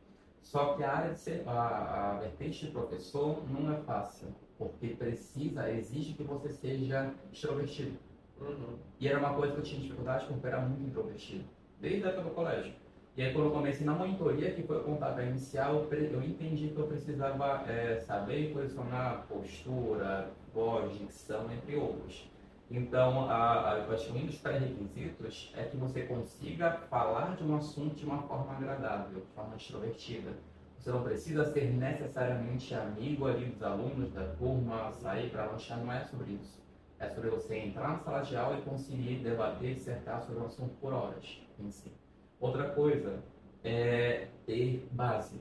Só 0.42 0.74
que 0.74 0.82
a 0.82 0.92
área 0.92 1.12
de 1.12 1.20
ser, 1.20 1.42
a, 1.46 2.12
a 2.12 2.20
vertente 2.20 2.66
de 2.66 2.72
professor 2.72 3.42
não 3.50 3.72
é 3.72 3.76
fácil, 3.82 4.28
porque 4.56 4.88
precisa, 4.88 5.70
exige 5.70 6.14
que 6.14 6.22
você 6.22 6.48
seja 6.50 7.12
extrovertido. 7.32 7.96
Uhum. 8.40 8.76
E 8.98 9.06
era 9.06 9.18
uma 9.18 9.34
coisa 9.34 9.52
que 9.52 9.60
eu 9.60 9.64
tinha 9.64 9.80
dificuldade 9.80 10.26
porque 10.26 10.46
eu 10.46 10.50
era 10.50 10.62
muito 10.62 10.82
introvertido, 10.82 11.44
desde 11.80 12.04
a 12.04 12.08
época 12.08 12.28
do 12.28 12.34
colégio. 12.34 12.72
E 13.16 13.22
aí, 13.22 13.32
quando 13.34 13.46
eu 13.46 13.52
comecei 13.52 13.84
na 13.84 13.92
monitoria, 13.92 14.52
que 14.52 14.62
foi 14.62 14.78
o 14.78 14.84
contato 14.84 15.20
inicial, 15.20 15.86
eu 15.90 16.22
entendi 16.22 16.68
que 16.68 16.78
eu 16.78 16.86
precisava 16.86 17.64
é, 17.68 17.96
saber 17.96 18.52
posicionar 18.52 19.26
postura, 19.28 20.30
voz, 20.54 20.96
dicção, 20.96 21.50
entre 21.52 21.76
outros. 21.76 22.30
Então, 22.70 23.28
a, 23.28 23.34
a, 23.34 23.92
acho 23.92 24.12
que 24.12 24.18
um 24.18 24.26
dos 24.26 24.36
pré-requisitos 24.36 25.52
é 25.56 25.64
que 25.64 25.76
você 25.76 26.02
consiga 26.02 26.70
falar 26.88 27.34
de 27.34 27.42
um 27.42 27.56
assunto 27.56 27.96
de 27.96 28.06
uma 28.06 28.22
forma 28.22 28.52
agradável, 28.54 29.20
de 29.20 29.26
forma 29.34 29.56
extrovertida. 29.56 30.30
Você 30.78 30.90
não 30.90 31.02
precisa 31.02 31.44
ser 31.52 31.64
necessariamente 31.72 32.72
amigo 32.72 33.26
ali 33.26 33.46
dos 33.46 33.62
alunos, 33.62 34.12
da 34.12 34.24
turma, 34.36 34.92
sair 34.92 35.30
para 35.30 35.46
lanchar, 35.46 35.78
não 35.78 35.92
é 35.92 36.04
sobre 36.04 36.32
isso. 36.32 36.62
É 37.00 37.08
sobre 37.08 37.30
você 37.30 37.58
entrar 37.58 37.88
na 37.88 37.98
sala 37.98 38.22
de 38.22 38.36
aula 38.36 38.58
e 38.58 38.62
conseguir 38.62 39.16
debater 39.16 39.74
dissertar 39.74 40.22
sobre 40.22 40.40
um 40.40 40.46
assunto 40.46 40.74
por 40.80 40.92
horas 40.92 41.42
em 41.58 41.70
si. 41.70 41.92
Outra 42.38 42.70
coisa 42.70 43.20
é 43.64 44.28
ter 44.46 44.86
base. 44.92 45.40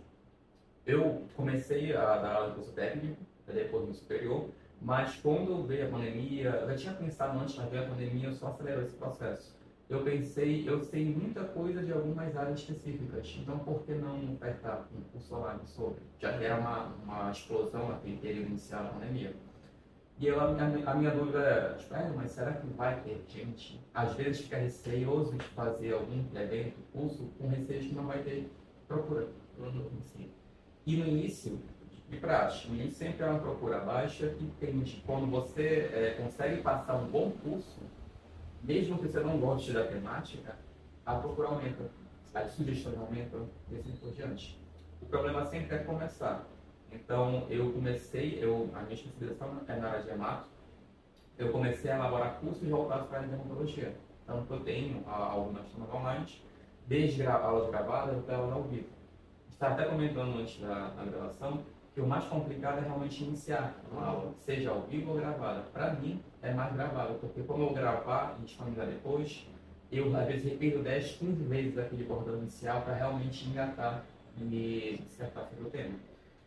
Eu 0.86 1.24
comecei 1.36 1.96
a 1.96 2.18
dar 2.18 2.34
aula 2.34 2.50
de 2.50 2.56
curso 2.56 2.74
técnico, 2.74 3.22
depois 3.46 3.88
no 3.88 3.94
superior, 3.94 4.50
mas 4.82 5.16
quando 5.18 5.66
veio 5.66 5.88
a 5.88 5.90
pandemia, 5.90 6.50
eu 6.50 6.70
já 6.70 6.76
tinha 6.76 6.94
pensado 6.94 7.40
antes, 7.40 7.56
mas 7.56 7.70
veio 7.70 7.84
a 7.84 7.88
pandemia, 7.88 8.28
eu 8.28 8.34
só 8.34 8.48
acelerou 8.48 8.84
esse 8.84 8.96
processo. 8.96 9.58
Eu 9.90 10.04
pensei, 10.04 10.70
eu 10.70 10.80
sei 10.84 11.06
muita 11.06 11.44
coisa 11.44 11.84
de 11.84 11.92
algumas 11.92 12.36
áreas 12.38 12.60
específicas, 12.60 13.36
então 13.42 13.58
por 13.60 13.84
que 13.84 13.94
não 13.94 14.34
ofertar 14.34 14.88
um 14.96 15.02
curso 15.12 15.36
online 15.36 15.62
sobre? 15.66 16.02
Já 16.20 16.38
que 16.38 16.46
era 16.46 16.60
uma, 16.60 16.94
uma 17.04 17.32
explosão 17.32 17.90
naquele 17.90 18.18
período 18.18 18.50
inicial 18.50 18.84
da 18.84 18.90
pandemia. 18.90 19.36
E 20.20 20.28
eu, 20.28 20.40
a, 20.40 20.52
minha, 20.52 20.90
a 20.90 20.94
minha 20.96 21.12
dúvida 21.12 21.40
era, 21.40 21.74
tipo, 21.76 21.96
é, 21.96 22.12
mas 22.16 22.32
será 22.32 22.54
que 22.54 22.68
vai 22.68 23.02
ter 23.02 23.24
gente? 23.28 23.80
Às 23.94 24.14
vezes 24.16 24.42
fica 24.42 24.58
receioso 24.58 25.36
de 25.38 25.46
fazer 25.46 25.94
algum 25.94 26.24
evento, 26.36 26.76
curso, 26.92 27.32
com 27.38 27.48
receio 27.48 27.80
que 27.80 27.96
não 27.96 28.06
vai 28.06 28.22
ter 28.22 28.52
procura. 28.88 29.28
Uhum. 29.58 29.88
E 30.86 30.98
no 30.98 31.06
início, 31.06 31.60
de 32.10 32.18
prática. 32.18 32.74
E 32.74 32.92
sempre 32.92 33.24
é 33.24 33.30
uma 33.30 33.40
procura 33.40 33.80
baixa 33.80 34.26
e 34.40 34.52
tende, 34.60 35.02
quando 35.06 35.30
você 35.30 35.90
é, 35.94 36.16
consegue 36.22 36.62
passar 36.62 36.96
um 36.96 37.08
bom 37.08 37.32
curso, 37.32 37.80
mesmo 38.64 38.98
que 38.98 39.08
você 39.08 39.20
não 39.20 39.40
goste 39.40 39.72
da 39.72 39.86
temática, 39.86 40.56
a 41.06 41.16
procura 41.16 41.50
aumenta, 41.50 41.90
as 42.34 42.52
sugestões 42.52 42.98
aumentam 42.98 43.48
e 43.72 43.78
assim 43.78 43.96
por 43.98 44.12
diante. 44.12 44.60
O 45.02 45.06
problema 45.06 45.46
sempre 45.46 45.78
é 45.78 45.80
começar. 45.80 46.46
Então, 46.92 47.46
eu 47.50 47.72
comecei, 47.72 48.44
eu, 48.44 48.70
a 48.74 48.82
minha 48.82 48.96
especialização 48.96 49.62
é 49.68 49.76
na 49.76 49.90
área 49.90 50.04
de 50.04 50.10
hemato, 50.10 50.50
eu 51.38 51.52
comecei 51.52 51.92
a 51.92 51.96
elaborar 51.96 52.40
cursos 52.40 52.68
voltados 52.68 53.08
para 53.08 53.20
a 53.20 53.22
dermatologia. 53.22 53.96
Então, 54.24 54.46
eu 54.50 54.60
tenho 54.62 55.08
algumas 55.08 55.66
turmas 55.68 55.94
online, 55.94 56.26
desde 56.88 57.26
aulas 57.26 57.70
gravadas 57.70 58.18
até 58.18 58.36
aulas 58.36 58.54
ao 58.54 58.64
vivo. 58.64 58.88
Estava 59.50 59.76
até 59.76 59.86
comentando 59.86 60.40
antes 60.40 60.60
da, 60.60 60.90
da 60.90 61.06
gravação 61.06 61.64
o 62.00 62.08
mais 62.08 62.24
complicado 62.26 62.80
é 62.80 62.82
realmente 62.82 63.24
iniciar 63.24 63.76
uma 63.92 64.06
aula, 64.06 64.34
seja 64.40 64.70
ao 64.70 64.82
vivo 64.82 65.12
ou 65.12 65.18
gravada. 65.18 65.62
Para 65.74 65.94
mim, 65.94 66.22
é 66.42 66.54
mais 66.54 66.74
gravada, 66.74 67.14
porque 67.16 67.42
como 67.42 67.64
eu 67.64 67.74
gravar 67.74 68.38
e 68.40 68.46
disponibilizar 68.46 68.88
depois, 68.88 69.46
eu 69.92 70.16
às 70.16 70.28
vezes 70.28 70.44
repito 70.44 70.80
10, 70.80 71.12
15 71.14 71.44
vezes 71.44 71.78
aquele 71.78 72.04
bordão 72.04 72.38
inicial 72.38 72.82
para 72.82 72.94
realmente 72.94 73.48
engatar 73.48 74.04
e 74.38 75.02
dissertar 75.08 75.46
sobre 75.50 75.66
o 75.66 75.70
tema. 75.70 75.96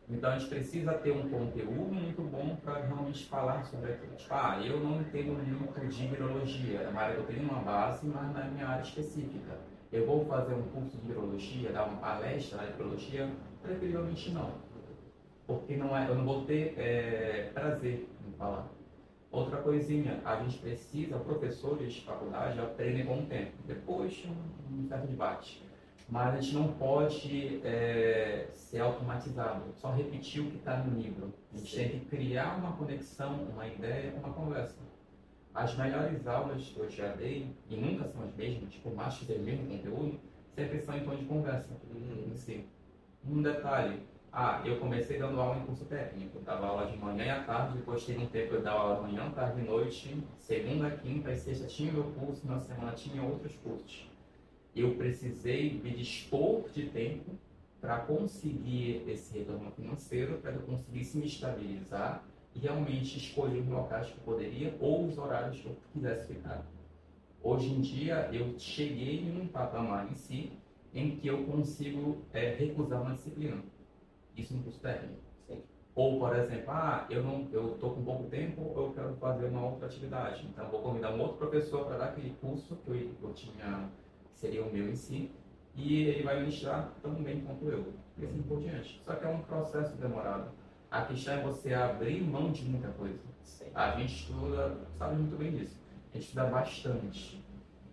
Então 0.08 0.30
a 0.30 0.38
gente 0.38 0.48
precisa 0.48 0.92
ter 0.94 1.12
um 1.12 1.28
conteúdo 1.28 1.94
muito 1.94 2.22
bom 2.22 2.56
para 2.56 2.80
realmente 2.82 3.26
falar 3.26 3.64
sobre 3.64 3.92
aquilo. 3.92 4.14
Tipo, 4.16 4.34
ah, 4.34 4.60
eu 4.64 4.80
não 4.80 5.00
entendo 5.00 5.32
muito 5.32 5.88
de 5.88 6.06
virologia, 6.06 6.80
é 6.80 6.88
uma 6.88 7.02
área 7.02 7.14
que 7.14 7.20
eu 7.20 7.26
tenho 7.26 7.48
uma 7.48 7.60
base, 7.60 8.06
mas 8.06 8.32
na 8.32 8.44
minha 8.44 8.68
área 8.68 8.82
específica. 8.82 9.58
Eu 9.92 10.06
vou 10.06 10.24
fazer 10.24 10.54
um 10.54 10.62
curso 10.62 10.96
de 10.96 11.06
virologia, 11.06 11.70
dar 11.70 11.84
uma 11.84 11.98
palestra 11.98 12.58
na 12.58 12.64
virologia? 12.64 13.28
Preferivelmente 13.62 14.30
não. 14.30 14.50
Porque 15.58 15.76
não 15.76 15.96
é, 15.96 16.08
eu 16.08 16.14
não 16.14 16.24
vou 16.24 16.44
ter 16.44 16.74
é, 16.78 17.50
prazer 17.52 18.08
em 18.26 18.32
falar. 18.32 18.68
Outra 19.30 19.58
coisinha, 19.58 20.20
a 20.24 20.36
gente 20.36 20.58
precisa, 20.58 21.18
professores 21.18 21.92
de 21.94 22.02
faculdade 22.02 22.60
aprendem 22.60 23.06
com 23.06 23.20
o 23.20 23.26
tempo. 23.26 23.52
Depois, 23.66 24.24
um, 24.70 24.86
certo 24.88 25.06
debate 25.06 25.62
mas 26.12 26.34
a 26.34 26.40
gente 26.42 26.54
não 26.54 26.72
pode 26.74 27.60
é, 27.64 28.46
ser 28.52 28.80
automatizado, 28.80 29.62
só 29.76 29.92
repetir 29.92 30.42
o 30.42 30.50
que 30.50 30.56
está 30.58 30.76
no 30.76 31.00
livro. 31.00 31.32
A 31.52 31.56
gente 31.56 31.70
Sim. 31.70 31.76
tem 31.76 32.00
que 32.00 32.04
criar 32.04 32.58
uma 32.58 32.72
conexão, 32.76 33.34
uma 33.50 33.66
ideia, 33.66 34.12
uma 34.22 34.30
conversa. 34.30 34.76
As 35.54 35.74
melhores 35.74 36.26
aulas 36.26 36.64
que 36.64 36.78
eu 36.78 36.90
já 36.90 37.14
dei, 37.14 37.54
e 37.66 37.76
nunca 37.76 38.06
são 38.08 38.24
as 38.24 38.34
mesmas, 38.34 38.74
por 38.74 38.94
mais 38.94 39.16
que 39.16 39.24
seja 39.24 39.40
o 39.40 39.42
mesmo 39.42 39.66
conteúdo, 39.66 40.20
sempre 40.54 40.80
são 40.80 40.98
em 40.98 41.04
tom 41.04 41.16
de 41.16 41.24
conversa. 41.24 41.70
Uhum. 41.94 42.30
Assim, 42.32 42.66
um 43.26 43.40
detalhe, 43.40 44.02
ah, 44.32 44.62
eu 44.64 44.78
comecei 44.78 45.18
dando 45.18 45.38
aula 45.40 45.58
em 45.58 45.66
curso 45.66 45.84
técnico, 45.84 46.40
dava 46.40 46.66
aula 46.66 46.86
de 46.86 46.96
manhã 46.96 47.24
e 47.24 47.30
à 47.30 47.42
tarde, 47.44 47.76
depois 47.76 48.04
teve 48.04 48.20
um 48.20 48.26
tempo 48.26 48.54
eu 48.54 48.62
dava 48.62 48.80
aula 48.80 48.96
de 48.96 49.12
manhã, 49.12 49.30
tarde 49.30 49.60
e 49.60 49.64
noite, 49.64 50.24
segunda, 50.38 50.90
quinta 50.90 51.30
e 51.30 51.36
sexta 51.36 51.66
tinha 51.66 51.92
meu 51.92 52.04
curso, 52.04 52.46
na 52.46 52.58
semana 52.58 52.92
tinha 52.92 53.22
outros 53.22 53.54
cursos 53.56 54.12
eu 54.74 54.94
precisei 54.94 55.74
me 55.82 55.90
dispor 55.90 56.68
de 56.70 56.86
tempo 56.88 57.32
para 57.80 57.98
conseguir 57.98 59.04
esse 59.06 59.36
retorno 59.38 59.70
financeiro, 59.72 60.38
para 60.38 60.52
que 60.52 60.58
eu 60.58 60.62
conseguisse 60.62 61.18
me 61.18 61.26
estabilizar 61.26 62.24
e 62.54 62.58
realmente 62.58 63.18
escolher 63.18 63.60
os 63.60 63.68
locais 63.68 64.06
que 64.06 64.18
eu 64.18 64.24
poderia 64.24 64.74
ou 64.80 65.06
os 65.06 65.18
horários 65.18 65.60
que 65.60 65.66
eu 65.66 65.76
quisesse 65.92 66.32
ficar. 66.32 66.64
Hoje 67.42 67.70
em 67.70 67.80
dia, 67.80 68.30
eu 68.32 68.58
cheguei 68.58 69.20
em 69.20 69.40
um 69.40 69.48
patamar 69.48 70.10
em 70.10 70.14
si 70.14 70.52
em 70.94 71.16
que 71.16 71.26
eu 71.26 71.44
consigo 71.44 72.18
é, 72.32 72.54
recusar 72.54 73.02
uma 73.02 73.14
disciplina. 73.14 73.62
Isso 74.36 74.54
no 74.54 74.62
curso 74.62 74.80
técnico. 74.80 75.20
Sim. 75.46 75.62
Ou, 75.94 76.18
por 76.18 76.34
exemplo, 76.36 76.70
ah, 76.70 77.06
eu 77.10 77.22
não, 77.22 77.48
eu 77.52 77.74
estou 77.74 77.94
com 77.94 78.04
pouco 78.04 78.24
tempo, 78.24 78.72
eu 78.74 78.92
quero 78.94 79.14
fazer 79.16 79.46
uma 79.46 79.66
outra 79.66 79.86
atividade. 79.86 80.46
Então, 80.46 80.68
vou 80.70 80.80
convidar 80.80 81.12
um 81.12 81.20
outro 81.20 81.36
professor 81.36 81.84
para 81.84 81.98
dar 81.98 82.04
aquele 82.06 82.34
curso 82.40 82.76
que 82.76 82.90
eu, 82.90 83.10
eu 83.22 83.32
tinha 83.34 83.90
seria 84.42 84.64
o 84.64 84.72
meu 84.72 84.90
em 84.90 84.96
si, 84.96 85.30
e 85.76 86.02
ele 86.02 86.24
vai 86.24 86.40
ministrar 86.40 86.92
tão 87.00 87.14
bem 87.14 87.40
quanto 87.42 87.64
eu, 87.68 87.92
e 88.18 88.24
assim 88.24 88.42
por 88.42 88.60
diante. 88.60 89.00
Só 89.04 89.14
que 89.14 89.24
é 89.24 89.28
um 89.28 89.40
processo 89.42 89.96
demorado. 89.96 90.50
A 90.90 91.02
questão 91.02 91.34
é 91.34 91.42
você 91.42 91.72
abrir 91.72 92.20
mão 92.22 92.50
de 92.50 92.64
muita 92.64 92.88
coisa. 92.88 93.20
Sim. 93.44 93.66
A 93.72 93.92
gente 93.92 94.14
estuda, 94.14 94.76
sabe 94.98 95.14
muito 95.14 95.36
bem 95.36 95.52
disso, 95.52 95.78
a 96.10 96.14
gente 96.14 96.26
estuda 96.26 96.44
bastante. 96.46 97.42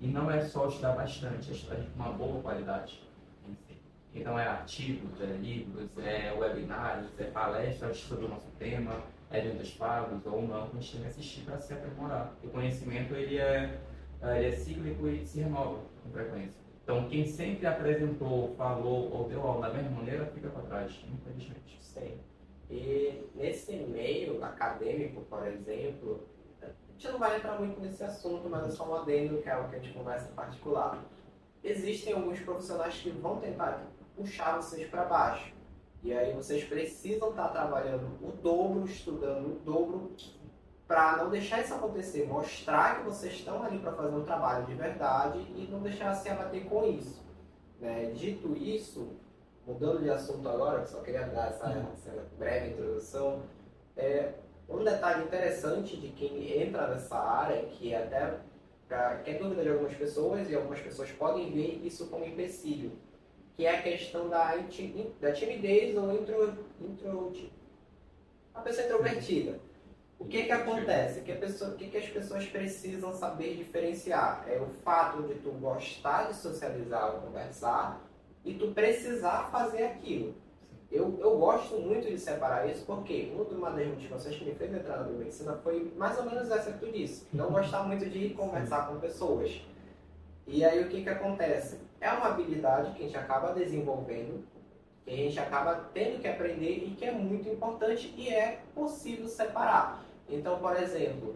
E 0.02 0.08
não 0.08 0.32
é 0.32 0.42
só 0.42 0.68
estudar 0.68 0.96
bastante, 0.96 1.50
é 1.50 1.54
estudar 1.54 1.76
com 1.76 2.04
uma 2.04 2.12
boa 2.14 2.42
qualidade. 2.42 3.02
Então 4.14 4.38
é 4.40 4.48
artigos, 4.48 5.22
é 5.22 5.26
livros, 5.26 5.90
é 5.98 6.34
webinários, 6.34 7.08
é 7.20 7.26
palestras 7.26 7.98
sobre 7.98 8.26
o 8.26 8.30
nosso 8.30 8.48
tema, 8.58 9.04
eventos 9.32 9.72
pagos 9.72 10.26
ou 10.26 10.42
não, 10.42 10.64
a 10.64 10.70
gente 10.74 10.94
tem 10.94 11.02
que 11.02 11.08
assistir 11.08 11.42
para 11.42 11.60
se 11.60 11.74
aprimorar. 11.74 12.34
O 12.44 12.50
conhecimento 12.50 13.14
ele 13.14 13.38
é, 13.38 13.80
ele 14.24 14.48
é 14.48 14.52
cíclico 14.52 15.08
e 15.08 15.26
se 15.26 15.42
renova 15.42 15.80
com 16.04 16.10
frequência. 16.12 16.60
Então, 16.84 17.08
quem 17.08 17.28
sempre 17.28 17.68
apresentou, 17.68 18.56
falou 18.56 19.12
ou 19.14 19.30
deu 19.30 19.42
aula 19.42 19.68
da 19.68 19.74
mesma 19.76 19.92
maneira, 19.92 20.26
fica 20.26 20.50
para 20.50 20.64
trás, 20.64 21.06
infelizmente. 21.08 21.78
Sim. 21.80 22.18
E 22.68 23.30
nesse 23.36 23.76
meio 23.76 24.44
acadêmico, 24.44 25.22
por 25.22 25.46
exemplo, 25.46 26.28
a 26.64 26.68
gente 26.94 27.12
não 27.12 27.20
vai 27.20 27.38
entrar 27.38 27.60
muito 27.60 27.80
nesse 27.80 28.04
assunto, 28.04 28.50
mas 28.50 28.66
é 28.66 28.70
só 28.72 28.90
um 28.90 28.96
adendo, 28.96 29.40
que 29.40 29.48
é 29.48 29.52
algo 29.52 29.70
que 29.70 29.76
a 29.76 29.80
gente 29.80 29.94
conversa 29.94 30.32
particular. 30.32 31.04
Existem 31.64 32.14
alguns 32.14 32.40
profissionais 32.40 32.96
que 32.96 33.12
vão 33.12 33.40
tentar 33.40 33.86
puxar 34.20 34.58
vocês 34.58 34.88
para 34.90 35.06
baixo. 35.06 35.54
E 36.04 36.14
aí 36.14 36.34
vocês 36.34 36.64
precisam 36.66 37.30
estar 37.30 37.48
trabalhando 37.50 38.06
o 38.22 38.32
dobro, 38.32 38.86
estudando 38.86 39.48
o 39.48 39.60
dobro, 39.60 40.12
para 40.86 41.18
não 41.18 41.30
deixar 41.30 41.62
isso 41.62 41.74
acontecer, 41.74 42.28
mostrar 42.28 42.98
que 42.98 43.04
vocês 43.06 43.34
estão 43.34 43.64
ali 43.64 43.80
para 43.80 43.94
fazer 43.94 44.16
um 44.16 44.24
trabalho 44.24 44.66
de 44.66 44.74
verdade 44.74 45.40
e 45.56 45.68
não 45.72 45.82
deixar 45.82 46.14
se 46.16 46.30
abater 46.30 46.66
com 46.66 46.86
isso. 46.86 47.24
Né? 47.80 48.12
Dito 48.14 48.58
isso, 48.58 49.16
mudando 49.66 50.02
de 50.02 50.10
assunto 50.10 50.48
agora, 50.50 50.82
que 50.82 50.90
só 50.90 51.00
queria 51.02 51.28
dar 51.28 51.50
essa, 51.50 51.70
essa 51.94 52.26
breve 52.38 52.72
introdução, 52.72 53.44
é, 53.96 54.34
um 54.68 54.84
detalhe 54.84 55.26
interessante 55.26 55.98
de 55.98 56.10
quem 56.10 56.62
entra 56.62 56.88
nessa 56.88 57.18
área, 57.18 57.66
que 57.66 57.94
é 57.94 58.04
até 58.04 58.40
que 59.24 59.30
é 59.30 59.38
dúvida 59.38 59.62
de 59.62 59.70
algumas 59.70 59.94
pessoas, 59.94 60.50
e 60.50 60.56
algumas 60.56 60.80
pessoas 60.80 61.12
podem 61.12 61.52
ver 61.52 61.86
isso 61.86 62.08
como 62.08 62.26
empecilho, 62.26 62.94
que 63.60 63.66
é 63.66 63.76
a 63.76 63.82
questão 63.82 64.30
da, 64.30 64.56
da 65.20 65.34
timidez 65.34 65.98
ou 65.98 66.14
intro, 66.14 66.58
intro, 66.80 67.34
a 68.56 68.62
pessoa 68.62 68.86
introvertida. 68.86 69.60
O 70.18 70.24
que 70.24 70.46
que 70.46 70.52
acontece? 70.54 71.20
Que 71.24 71.34
pessoa, 71.34 71.72
o 71.72 71.76
que, 71.76 71.90
que 71.90 71.98
as 71.98 72.08
pessoas 72.08 72.46
precisam 72.46 73.14
saber 73.14 73.58
diferenciar? 73.58 74.46
É 74.48 74.58
o 74.62 74.68
fato 74.82 75.24
de 75.24 75.34
tu 75.40 75.52
gostar 75.52 76.30
de 76.30 76.38
socializar 76.38 77.16
ou 77.16 77.20
conversar 77.20 78.02
e 78.46 78.54
tu 78.54 78.72
precisar 78.72 79.50
fazer 79.52 79.84
aquilo. 79.84 80.36
Eu, 80.90 81.20
eu 81.20 81.38
gosto 81.38 81.76
muito 81.82 82.08
de 82.08 82.18
separar 82.18 82.66
isso 82.66 82.86
porque 82.86 83.34
uma 83.36 83.72
das 83.72 83.88
motivações 83.88 84.38
que 84.38 84.46
me 84.46 84.56
fez 84.56 84.74
entrar 84.74 85.00
na 85.00 85.04
biomedicina 85.04 85.60
foi 85.62 85.92
mais 85.98 86.18
ou 86.18 86.24
menos 86.24 86.50
essa 86.50 86.72
que 86.72 86.80
tu 86.80 86.90
disse. 86.94 87.28
Não 87.34 87.52
gostar 87.52 87.84
muito 87.84 88.10
de 88.10 88.30
conversar 88.30 88.88
com 88.88 89.02
pessoas. 89.02 89.62
E 90.48 90.64
aí 90.64 90.82
o 90.82 90.88
que 90.88 91.04
que 91.04 91.10
acontece? 91.10 91.89
É 92.02 92.10
uma 92.12 92.28
habilidade 92.28 92.92
que 92.94 93.04
a 93.04 93.06
gente 93.06 93.18
acaba 93.18 93.54
desenvolvendo, 93.54 94.44
que 95.04 95.12
a 95.12 95.16
gente 95.16 95.40
acaba 95.40 95.90
tendo 95.94 96.22
que 96.22 96.28
aprender 96.28 96.84
e 96.86 96.96
que 96.98 97.06
é 97.06 97.12
muito 97.12 97.50
importante 97.50 98.14
e 98.16 98.30
é 98.30 98.62
possível 98.74 99.28
separar. 99.28 100.04
Então, 100.30 100.60
por 100.60 100.76
exemplo, 100.78 101.36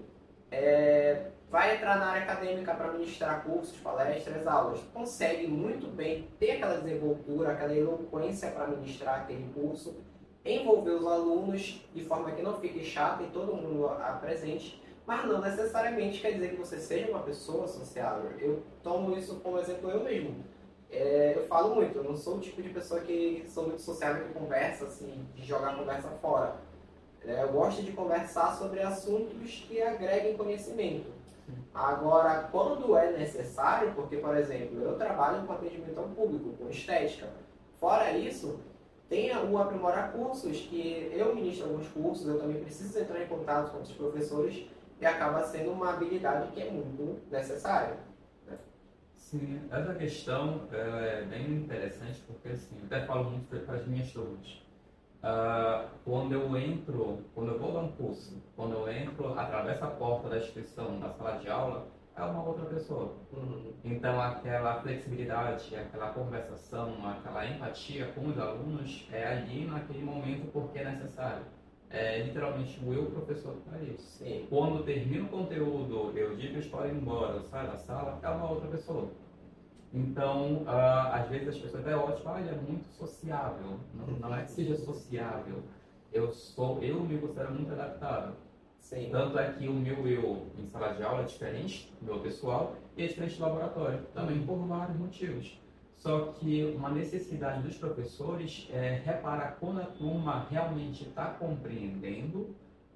é, 0.51 1.31
vai 1.49 1.75
entrar 1.75 1.99
na 1.99 2.07
área 2.11 2.23
acadêmica 2.23 2.73
para 2.73 2.93
ministrar 2.93 3.43
cursos, 3.43 3.77
palestras, 3.77 4.45
aulas. 4.47 4.79
Consegue 4.93 5.47
muito 5.47 5.87
bem 5.87 6.27
ter 6.39 6.51
aquela 6.51 6.77
desenvoltura, 6.77 7.51
aquela 7.51 7.75
eloquência 7.75 8.51
para 8.51 8.67
ministrar 8.67 9.21
aquele 9.21 9.51
curso, 9.53 9.95
envolver 10.45 10.91
os 10.91 11.05
alunos 11.05 11.85
de 11.93 12.03
forma 12.05 12.31
que 12.31 12.41
não 12.41 12.59
fique 12.59 12.83
chato 12.83 13.23
e 13.23 13.27
todo 13.27 13.55
mundo 13.55 13.89
presente, 14.21 14.81
mas 15.05 15.25
não 15.25 15.41
necessariamente 15.41 16.21
quer 16.21 16.33
dizer 16.33 16.51
que 16.51 16.55
você 16.55 16.77
seja 16.77 17.09
uma 17.09 17.19
pessoa 17.19 17.67
sociável. 17.67 18.31
Eu 18.39 18.63
tomo 18.81 19.17
isso 19.17 19.39
como 19.41 19.59
exemplo 19.59 19.89
eu 19.89 20.03
mesmo. 20.03 20.43
É, 20.93 21.33
eu 21.35 21.47
falo 21.47 21.75
muito, 21.75 21.97
eu 21.97 22.03
não 22.03 22.15
sou 22.15 22.35
o 22.35 22.39
tipo 22.39 22.61
de 22.61 22.69
pessoa 22.69 23.01
que 23.01 23.45
sou 23.49 23.67
muito 23.67 23.81
sociável 23.81 24.27
que 24.27 24.33
conversa, 24.33 24.85
assim, 24.85 25.25
de 25.35 25.43
jogar 25.43 25.71
a 25.71 25.75
conversa 25.75 26.07
fora 26.21 26.55
é, 27.25 27.43
eu 27.43 27.49
gosto 27.49 27.81
de 27.81 27.91
conversar 27.93 28.55
sobre 28.57 28.81
assuntos 28.81 29.65
que 29.67 29.81
agreguem 29.81 30.35
conhecimento. 30.35 31.11
Agora, 31.73 32.47
quando 32.51 32.95
é 32.97 33.11
necessário, 33.11 33.93
porque, 33.95 34.17
por 34.17 34.35
exemplo, 34.37 34.81
eu 34.81 34.97
trabalho 34.97 35.45
com 35.45 35.53
atendimento 35.53 35.97
ao 35.99 36.07
público, 36.09 36.53
com 36.57 36.69
estética. 36.69 37.29
Fora 37.79 38.11
isso, 38.11 38.59
tem 39.09 39.35
o 39.35 39.57
aprimorar 39.57 40.11
cursos, 40.11 40.57
que 40.57 41.11
eu 41.13 41.35
ministro 41.35 41.65
alguns 41.65 41.87
cursos, 41.87 42.27
eu 42.27 42.39
também 42.39 42.61
preciso 42.61 42.99
entrar 42.99 43.21
em 43.21 43.27
contato 43.27 43.71
com 43.71 43.81
os 43.81 43.91
professores, 43.91 44.67
e 45.01 45.05
acaba 45.05 45.43
sendo 45.43 45.71
uma 45.71 45.93
habilidade 45.93 46.51
que 46.51 46.61
é 46.61 46.69
muito 46.69 47.19
necessária. 47.29 47.97
Sim, 49.33 49.67
essa 49.71 49.95
questão 49.95 50.61
é 50.71 51.23
bem 51.23 51.53
interessante, 51.55 52.21
porque 52.27 52.49
assim, 52.49 52.77
eu 52.79 52.85
até 52.85 53.03
falo 53.07 53.31
muito 53.31 53.65
para 53.65 53.77
as 53.77 53.87
minhas 53.87 54.11
turmas. 54.11 54.61
Uh, 55.23 55.89
quando 56.05 56.33
eu 56.33 56.55
entro, 56.55 57.25
quando 57.33 57.53
eu 57.53 57.59
vou 57.59 57.71
dar 57.71 57.79
um 57.79 57.91
curso, 57.93 58.39
quando 58.55 58.73
eu 58.73 58.91
entro, 58.91 59.33
atravesso 59.33 59.85
a 59.85 59.87
porta 59.87 60.29
da 60.29 60.37
instituição, 60.37 60.99
da 60.99 61.09
sala 61.09 61.39
de 61.39 61.49
aula, 61.49 61.87
é 62.15 62.21
uma 62.21 62.43
outra 62.43 62.65
pessoa. 62.65 63.15
Uhum. 63.31 63.73
Então, 63.83 64.21
aquela 64.21 64.79
flexibilidade, 64.81 65.75
aquela 65.75 66.09
conversação, 66.09 66.93
aquela 67.03 67.47
empatia 67.47 68.05
com 68.13 68.27
os 68.27 68.37
alunos 68.37 69.07
é 69.11 69.25
ali 69.25 69.65
naquele 69.65 70.03
momento 70.03 70.51
porque 70.51 70.77
é 70.77 70.91
necessário. 70.91 71.43
É 71.89 72.19
literalmente 72.23 72.79
o 72.83 72.93
eu 72.93 73.05
professor 73.05 73.53
que 73.53 73.91
está. 73.93 74.03
Sim. 74.03 74.45
Quando 74.49 74.83
termina 74.83 75.25
o 75.25 75.29
conteúdo, 75.29 76.11
eu 76.15 76.35
digo 76.35 76.69
podem 76.69 76.91
ir 76.91 76.97
embora, 76.97 77.35
eu 77.35 77.43
saio 77.43 77.67
da 77.67 77.77
sala, 77.77 78.19
é 78.21 78.29
uma 78.29 78.49
outra 78.49 78.67
pessoa. 78.67 79.22
Então, 79.93 80.63
ah, 80.65 81.17
às 81.17 81.29
vezes 81.29 81.49
as 81.49 81.57
pessoas 81.57 81.85
é 81.85 81.95
ótimo, 81.95 82.29
ah, 82.29 82.39
ele 82.39 82.49
é 82.49 82.55
muito 82.55 82.85
sociável. 82.97 83.79
Não, 83.93 84.07
não 84.17 84.35
é 84.35 84.43
que 84.43 84.51
seja 84.51 84.75
sociável. 84.75 85.61
Eu 86.11 86.31
sou, 86.33 86.81
eu 86.81 87.01
me 87.01 87.19
considero 87.19 87.53
muito 87.53 87.71
adaptável. 87.71 88.33
Sim. 88.79 89.09
Tanto 89.11 89.37
é 89.37 89.51
que 89.53 89.67
o 89.67 89.73
meu 89.73 90.07
eu 90.07 90.47
em 90.57 90.67
sala 90.67 90.93
de 90.93 91.03
aula 91.03 91.21
é 91.21 91.25
diferente 91.25 91.93
do 92.01 92.05
meu 92.05 92.19
pessoal 92.19 92.75
e 92.97 93.03
é 93.03 93.07
diferente 93.07 93.37
do 93.37 93.43
laboratório, 93.43 94.01
também 94.13 94.43
por 94.45 94.57
vários 94.67 94.97
motivos. 94.97 95.59
Só 95.95 96.33
que 96.33 96.65
uma 96.75 96.89
necessidade 96.89 97.61
dos 97.61 97.77
professores 97.77 98.67
é 98.71 99.01
reparar 99.05 99.57
quando 99.59 99.79
a 99.79 99.85
turma 99.85 100.47
realmente 100.49 101.07
está 101.07 101.27
compreendendo 101.27 102.53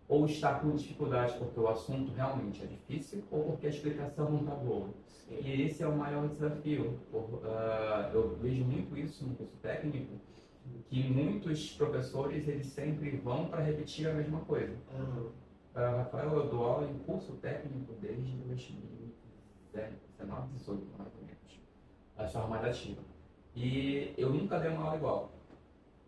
ou 0.08 0.26
está 0.26 0.60
com 0.60 0.76
dificuldade 0.76 1.38
porque 1.38 1.60
o 1.60 1.68
assunto 1.68 2.14
realmente 2.14 2.64
é 2.64 2.66
difícil 2.66 3.24
ou 3.30 3.44
porque 3.44 3.68
a 3.68 3.70
explicação 3.70 4.32
não 4.32 4.40
está 4.40 4.56
boa. 4.56 4.90
Sim. 5.08 5.38
E 5.42 5.64
esse 5.64 5.84
é 5.84 5.88
o 5.88 5.98
maior 5.98 6.30
desafio. 6.30 6.98
Por, 7.12 7.42
ah, 7.46 8.10
eu 8.14 8.38
vejo 8.38 8.64
muito 8.64 8.98
isso 8.98 9.26
no 9.26 9.36
curso 9.36 9.58
técnico, 9.58 10.18
que 10.90 11.04
muitos 11.10 11.74
professores 11.74 12.48
eles 12.48 12.68
sempre 12.68 13.18
vão 13.18 13.50
para 13.50 13.62
repetir 13.62 14.08
a 14.08 14.14
mesma 14.14 14.40
coisa. 14.42 14.74
Uhum. 14.94 15.32
Ah, 15.76 15.98
Rafael, 15.98 16.34
eu 16.34 16.50
dou 16.50 16.66
aula 16.66 16.90
em 16.90 16.98
curso 17.00 17.34
técnico 17.34 17.94
desde 18.02 18.32
2019, 18.32 20.48
18, 20.54 20.88
mais 20.98 21.14
ou 21.16 21.22
menos. 21.22 21.38
A 22.18 22.28
forma 22.28 22.48
mais 22.48 22.66
ativa. 22.66 23.02
E 23.56 24.14
eu 24.18 24.30
nunca 24.30 24.58
dei 24.60 24.72
uma 24.72 24.86
aula 24.86 24.96
igual. 24.96 25.37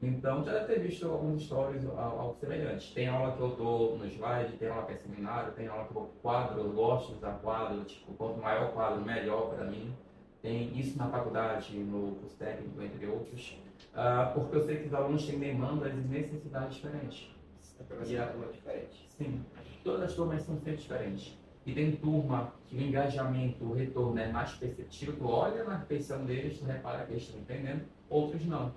Então, 0.02 0.44
já 0.46 0.54
deve 0.54 0.74
ter 0.74 0.80
visto 0.80 1.06
alguns 1.10 1.44
stories 1.44 1.86
al- 1.86 1.98
algo 2.20 2.38
semelhante. 2.40 2.94
Tem 2.94 3.08
aula 3.08 3.34
que 3.36 3.42
eu 3.42 3.50
dou 3.56 3.98
no 3.98 4.06
slide, 4.06 4.54
tem 4.58 4.70
aula 4.70 4.86
que 4.86 4.94
é 4.94 4.96
seminário, 4.96 5.52
tem 5.54 5.68
aula 5.68 5.86
que 5.88 5.96
eu 5.96 6.10
quadro, 6.22 6.62
eu 6.62 6.72
gosto 6.72 7.10
de 7.12 7.18
usar 7.18 7.34
quadro, 7.40 7.84
tipo, 7.84 8.14
quanto 8.14 8.40
maior 8.40 8.70
o 8.70 8.72
quadro, 8.72 9.02
melhor 9.04 9.54
para 9.54 9.66
mim. 9.66 9.94
Tem 10.42 10.78
isso 10.80 10.98
na 10.98 11.10
faculdade, 11.10 11.78
no 11.78 12.16
curso 12.16 12.38
técnico, 12.38 12.82
entre 12.82 13.06
outros. 13.08 13.58
Ah, 13.94 14.32
porque 14.34 14.56
eu 14.56 14.62
sei 14.64 14.78
que 14.78 14.88
os 14.88 14.94
alunos 14.94 15.26
têm 15.26 15.38
demandas 15.38 15.92
e 15.92 15.98
necessidades 15.98 16.76
diferentes. 16.78 17.30
É 17.78 17.84
para 17.84 17.98
você 17.98 18.14
Yeah. 18.14 18.34
uma 18.38 18.48
diferente. 18.48 19.06
Sim, 19.18 19.44
todas 19.84 20.04
as 20.04 20.14
turmas 20.14 20.42
são 20.44 20.56
sempre 20.56 20.78
diferentes. 20.78 21.38
E 21.66 21.74
tem 21.74 21.92
turma 21.98 22.54
que 22.68 22.78
o 22.78 22.82
engajamento, 22.82 23.66
o 23.66 23.74
retorno 23.74 24.18
é 24.18 24.32
mais 24.32 24.54
perceptível, 24.54 25.16
tu 25.18 25.28
olha 25.28 25.66
na 25.66 25.76
refeição 25.78 26.24
deles, 26.26 26.58
tu 26.58 26.66
repara 26.66 27.06
que 27.06 27.12
eles 27.14 27.24
estão 27.24 27.42
entendendo, 27.42 27.84
outros 28.10 28.46
não. 28.46 28.72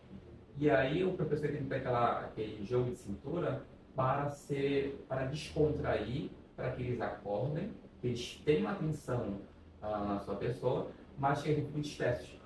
E 0.58 0.70
aí 0.70 1.04
o 1.04 1.12
professor 1.14 1.48
tem 1.48 1.62
que 1.62 1.68
ter 1.68 1.76
aquela, 1.76 2.20
aquele 2.20 2.64
jogo 2.64 2.90
de 2.90 2.96
cintura 2.96 3.64
para 3.94 4.30
ser, 4.30 5.04
para 5.08 5.26
descontrair, 5.26 6.30
para 6.56 6.70
que 6.72 6.82
eles 6.82 7.00
acordem, 7.00 7.70
que 8.00 8.08
eles 8.08 8.42
tenham 8.44 8.70
atenção 8.70 9.38
ah, 9.80 10.04
na 10.04 10.20
sua 10.20 10.36
pessoa, 10.36 10.90
mas 11.18 11.42
que 11.42 11.50
eles 11.50 11.66
fiquem 11.66 11.82
dispersos. 11.82 12.40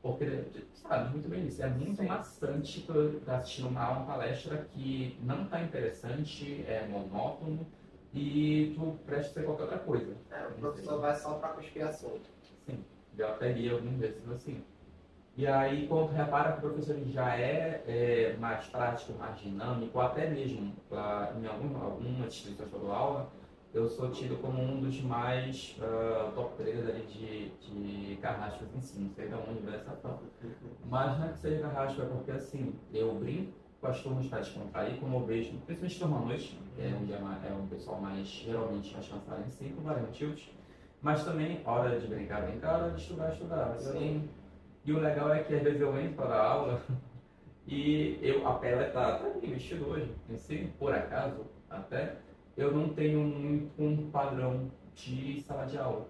Porque, 0.00 0.44
sabe, 0.74 1.10
muito 1.10 1.28
bem 1.28 1.46
isso, 1.46 1.62
é 1.62 1.68
muito 1.68 1.96
Sim. 1.96 2.06
maçante 2.06 2.86
tá 3.26 3.36
assistindo 3.36 3.68
uma, 3.68 3.90
uma 3.90 4.06
palestra 4.06 4.66
que 4.72 5.18
não 5.22 5.44
está 5.44 5.60
interessante, 5.60 6.64
é 6.68 6.86
monótono, 6.86 7.66
e 8.14 8.72
tu 8.74 8.98
presta 9.04 9.34
ser 9.34 9.44
qualquer 9.44 9.64
outra 9.64 9.78
coisa. 9.78 10.16
É, 10.30 10.46
o 10.46 10.52
professor 10.52 11.00
vai 11.00 11.14
só 11.16 11.34
para 11.34 11.50
cuspir 11.50 11.86
assunto. 11.86 12.30
Sim, 12.64 12.84
já 13.16 13.32
peguei 13.32 13.70
alguns 13.70 13.98
desses 13.98 14.28
assim. 14.30 14.62
E 15.38 15.46
aí, 15.46 15.86
quando 15.86 16.10
repara 16.10 16.54
que 16.54 16.58
o 16.58 16.60
professor 16.62 16.96
já 17.06 17.32
é, 17.36 17.84
é, 17.86 18.36
mais 18.40 18.66
prático, 18.66 19.16
mais 19.16 19.38
dinâmico, 19.38 20.00
até 20.00 20.28
mesmo 20.28 20.72
ah, 20.90 21.32
em 21.40 21.46
algum, 21.46 21.80
alguma 21.80 22.26
instituição 22.26 22.66
que 22.66 22.74
eu 22.74 22.80
dou 22.80 22.92
aula, 22.92 23.30
eu 23.72 23.88
sou 23.88 24.10
tido 24.10 24.42
como 24.42 24.60
um 24.60 24.80
dos 24.80 25.00
mais 25.00 25.76
ah, 25.80 26.32
top 26.34 26.56
3 26.56 26.88
ali 26.88 27.02
de, 27.06 27.50
de 27.50 28.16
carrascos 28.16 28.66
em 28.74 28.80
si, 28.80 28.98
não 28.98 29.10
sei 29.10 29.28
de 29.28 29.34
onde 29.34 29.60
vem 29.60 29.76
essa 29.76 29.92
fama. 29.92 30.18
Mas 30.84 31.16
não 31.16 31.28
é 31.28 31.28
que 31.28 31.38
seja 31.38 31.68
carrasco, 31.68 32.02
é 32.02 32.06
porque 32.06 32.32
assim, 32.32 32.74
eu 32.92 33.14
brinco 33.14 33.52
com 33.80 33.86
as 33.86 34.00
turmas 34.02 34.26
para 34.26 34.40
descontrair, 34.40 34.98
como 34.98 35.18
eu 35.18 35.24
vejo, 35.24 35.52
principalmente 35.66 35.98
turma 36.00 36.16
à 36.16 36.20
noite, 36.22 36.58
que 36.74 36.82
é 36.82 36.92
onde 37.00 37.12
é, 37.12 37.16
é 37.16 37.52
um 37.52 37.68
pessoal 37.68 38.00
mais, 38.00 38.26
geralmente, 38.26 38.92
mais 38.92 39.06
cansado 39.06 39.44
em 39.46 39.50
si, 39.50 39.66
por 39.66 39.84
vários 39.84 40.08
motivos. 40.08 40.50
Mas 41.00 41.24
também, 41.24 41.60
hora 41.64 42.00
de 42.00 42.08
brincar, 42.08 42.42
brincar, 42.42 42.82
hora 42.82 42.90
de 42.90 43.00
estudar, 43.00 43.32
estudar. 43.32 43.76
Eu 43.76 43.92
Sim. 43.92 44.28
E 44.88 44.92
o 44.94 45.00
legal 45.00 45.30
é 45.34 45.42
que 45.42 45.54
às 45.54 45.62
vezes 45.62 45.82
eu 45.82 46.00
entro 46.00 46.14
para 46.14 46.34
a 46.34 46.50
aula 46.50 46.80
e 47.68 48.18
eu, 48.22 48.48
a 48.48 48.54
pele 48.54 48.86
tá, 48.86 49.18
tá 49.18 49.26
aqui, 49.26 49.48
vestido 49.48 49.86
hoje, 49.86 50.10
em 50.30 50.36
si, 50.38 50.72
por 50.78 50.94
acaso, 50.94 51.44
até, 51.68 52.14
eu 52.56 52.72
não 52.72 52.88
tenho 52.94 53.20
muito 53.20 53.70
um 53.78 54.10
padrão 54.10 54.70
de 54.94 55.42
sala 55.42 55.66
de 55.66 55.76
aula. 55.76 56.08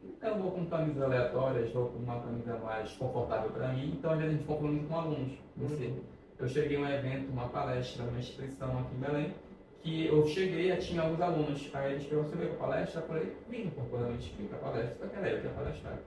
Então, 0.00 0.30
Eu 0.30 0.38
vou 0.38 0.52
com 0.52 0.64
camisas 0.66 1.02
aleatórias, 1.02 1.72
vou 1.72 1.88
com 1.88 1.98
uma 1.98 2.20
camisa 2.20 2.56
mais 2.58 2.92
confortável 2.92 3.50
para 3.50 3.72
mim, 3.72 3.96
então 3.98 4.12
às 4.12 4.18
vezes 4.18 4.34
a 4.34 4.36
gente 4.36 4.46
confunde 4.46 4.74
muito 4.74 4.88
com 4.88 4.96
alunos. 4.96 5.32
Você. 5.56 5.92
Eu 6.38 6.46
cheguei 6.46 6.76
em 6.76 6.82
um 6.82 6.88
evento, 6.88 7.32
uma 7.32 7.48
palestra, 7.48 8.04
uma 8.04 8.20
instituição 8.20 8.78
aqui 8.78 8.94
em 8.94 9.00
Belém, 9.00 9.34
que 9.82 10.06
eu 10.06 10.24
cheguei 10.28 10.70
e 10.70 10.76
tinha 10.76 11.02
alguns 11.02 11.20
alunos. 11.20 11.68
Aí 11.74 11.94
eles 11.94 12.06
perguntaram, 12.06 12.30
você 12.30 12.36
veio 12.36 12.50
para 12.50 12.68
palestra? 12.68 13.00
Eu 13.00 13.06
falei, 13.08 13.36
vim, 13.50 13.70
provavelmente 13.70 14.32
vim 14.38 14.46
para 14.46 14.58
palestra, 14.58 14.96
só 15.00 15.06
que 15.08 15.16
era 15.16 15.30
eu 15.30 15.40
que 15.40 15.46
ia 15.48 15.52
palestrar. 15.52 15.98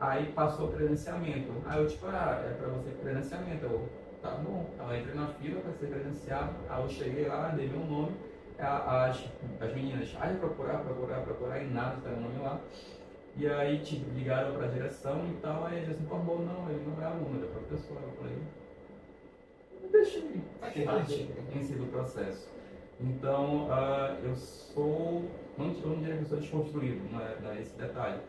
Aí 0.00 0.32
passou 0.32 0.68
o 0.68 0.72
credenciamento. 0.72 1.52
Aí 1.66 1.82
eu 1.82 1.86
tipo, 1.86 2.06
ah, 2.06 2.42
é 2.44 2.54
para 2.54 2.68
você 2.68 2.90
credenciamento. 3.02 3.64
Eu, 3.66 3.88
tá 4.22 4.30
bom. 4.30 4.70
Eu 4.78 4.98
entrei 4.98 5.14
na 5.14 5.26
fila 5.26 5.60
para 5.60 5.72
ser 5.74 5.88
credenciado. 5.88 6.54
Aí 6.68 6.82
eu 6.82 6.88
cheguei 6.88 7.28
lá, 7.28 7.48
dei 7.48 7.68
meu 7.68 7.84
nome. 7.84 8.16
As, 8.58 9.24
as 9.58 9.74
meninas, 9.74 10.14
aí 10.20 10.36
procurar, 10.36 10.80
procurar, 10.80 11.22
procurar, 11.22 11.62
e 11.62 11.66
nada, 11.68 11.96
tá 12.02 12.10
o 12.10 12.20
nome 12.20 12.38
lá. 12.42 12.60
E 13.36 13.46
aí 13.46 13.78
tipo, 13.78 14.10
ligaram 14.10 14.52
para 14.54 14.66
a 14.66 14.68
direção 14.68 15.26
e 15.30 15.34
tal, 15.40 15.64
aí 15.64 15.78
eles 15.78 15.98
informou, 15.98 16.40
não, 16.40 16.68
ele 16.68 16.84
não 16.86 17.02
é 17.02 17.06
aluno, 17.06 17.38
ele 17.38 17.46
é 17.46 17.48
professor. 17.48 17.96
Eu 18.02 18.12
falei, 18.18 18.36
deixa 19.90 20.18
eu 20.18 20.24
ir, 20.26 20.42
faz 20.60 20.84
parte 20.84 21.30
em 21.54 21.62
si 21.62 21.72
do 21.74 21.90
processo. 21.90 22.48
Então, 23.00 23.68
ah, 23.70 24.18
eu 24.22 24.36
sou, 24.36 25.24
não, 25.56 25.68
eu 25.68 25.88
não 25.88 25.98
diria 26.00 26.16
que 26.16 26.22
eu 26.24 26.28
sou 26.28 26.38
desconstruído, 26.38 27.00
não 27.10 27.20
é, 27.20 27.36
não 27.40 27.50
é 27.52 27.62
esse 27.62 27.74
detalhe, 27.78 28.20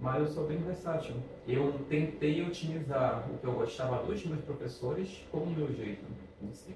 mas 0.00 0.20
eu 0.20 0.28
sou 0.28 0.46
bem 0.46 0.58
versátil. 0.58 1.16
Eu 1.46 1.72
tentei 1.88 2.42
otimizar 2.46 3.24
o 3.30 3.38
que 3.38 3.44
eu 3.46 3.52
gostava 3.52 4.02
dos 4.04 4.24
meus 4.24 4.40
professores 4.42 5.24
com 5.30 5.38
o 5.38 5.46
meu 5.50 5.72
jeito 5.72 6.04
em 6.42 6.52
si. 6.52 6.74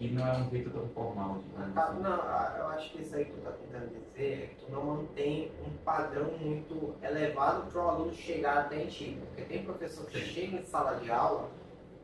E 0.00 0.08
não 0.08 0.24
é 0.24 0.38
um 0.38 0.48
jeito 0.48 0.70
tão 0.70 0.86
formal, 0.90 1.38
digamos 1.44 1.76
Ah, 1.76 1.82
assim. 1.82 2.00
Não, 2.00 2.12
ah, 2.12 2.56
eu 2.58 2.66
acho 2.68 2.92
que 2.92 3.02
isso 3.02 3.16
aí 3.16 3.24
que 3.24 3.32
tu 3.32 3.40
tá 3.40 3.50
tentando 3.50 3.88
dizer 3.88 4.32
é 4.32 4.46
que 4.46 4.64
tu 4.64 4.70
não 4.70 4.84
mantém 4.84 5.50
um 5.66 5.70
padrão 5.84 6.30
muito 6.38 6.94
elevado 7.02 7.68
para 7.70 7.84
o 7.84 7.88
aluno 7.88 8.14
chegar 8.14 8.58
até 8.58 8.84
em 8.84 8.86
ti. 8.86 9.18
Porque 9.26 9.42
tem 9.42 9.64
professor 9.64 10.06
que 10.06 10.20
chega 10.20 10.56
em 10.56 10.64
sala 10.64 11.00
de 11.00 11.10
aula, 11.10 11.48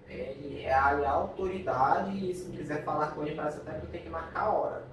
ele 0.08 0.62
é 0.62 0.72
a 0.72 1.10
autoridade 1.10 2.30
e 2.30 2.34
se 2.34 2.50
quiser 2.50 2.84
falar 2.84 3.12
com 3.14 3.22
ele, 3.22 3.36
parece 3.36 3.58
até 3.58 3.78
que 3.78 3.86
tem 3.86 4.02
que 4.02 4.08
marcar 4.08 4.40
a 4.40 4.52
hora. 4.52 4.84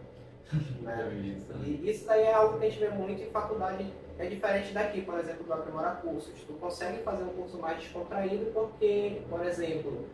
né? 0.82 1.12
Isso. 1.24 1.52
E 1.66 1.90
isso 1.90 2.06
daí 2.06 2.24
é 2.24 2.34
algo 2.34 2.60
que 2.60 2.66
a 2.66 2.70
gente 2.70 2.80
vê 2.80 2.90
muito 2.90 3.22
em 3.22 3.32
faculdade, 3.32 3.92
é 4.22 4.28
diferente 4.28 4.72
daqui, 4.72 5.02
por 5.02 5.18
exemplo, 5.18 5.44
do 5.44 5.52
Aprimora 5.52 5.96
Cursos. 5.96 6.44
Tu 6.46 6.54
consegue 6.54 7.02
fazer 7.02 7.24
um 7.24 7.30
curso 7.30 7.58
mais 7.58 7.80
descontraído 7.80 8.52
porque, 8.54 9.24
por 9.28 9.44
exemplo, 9.44 10.06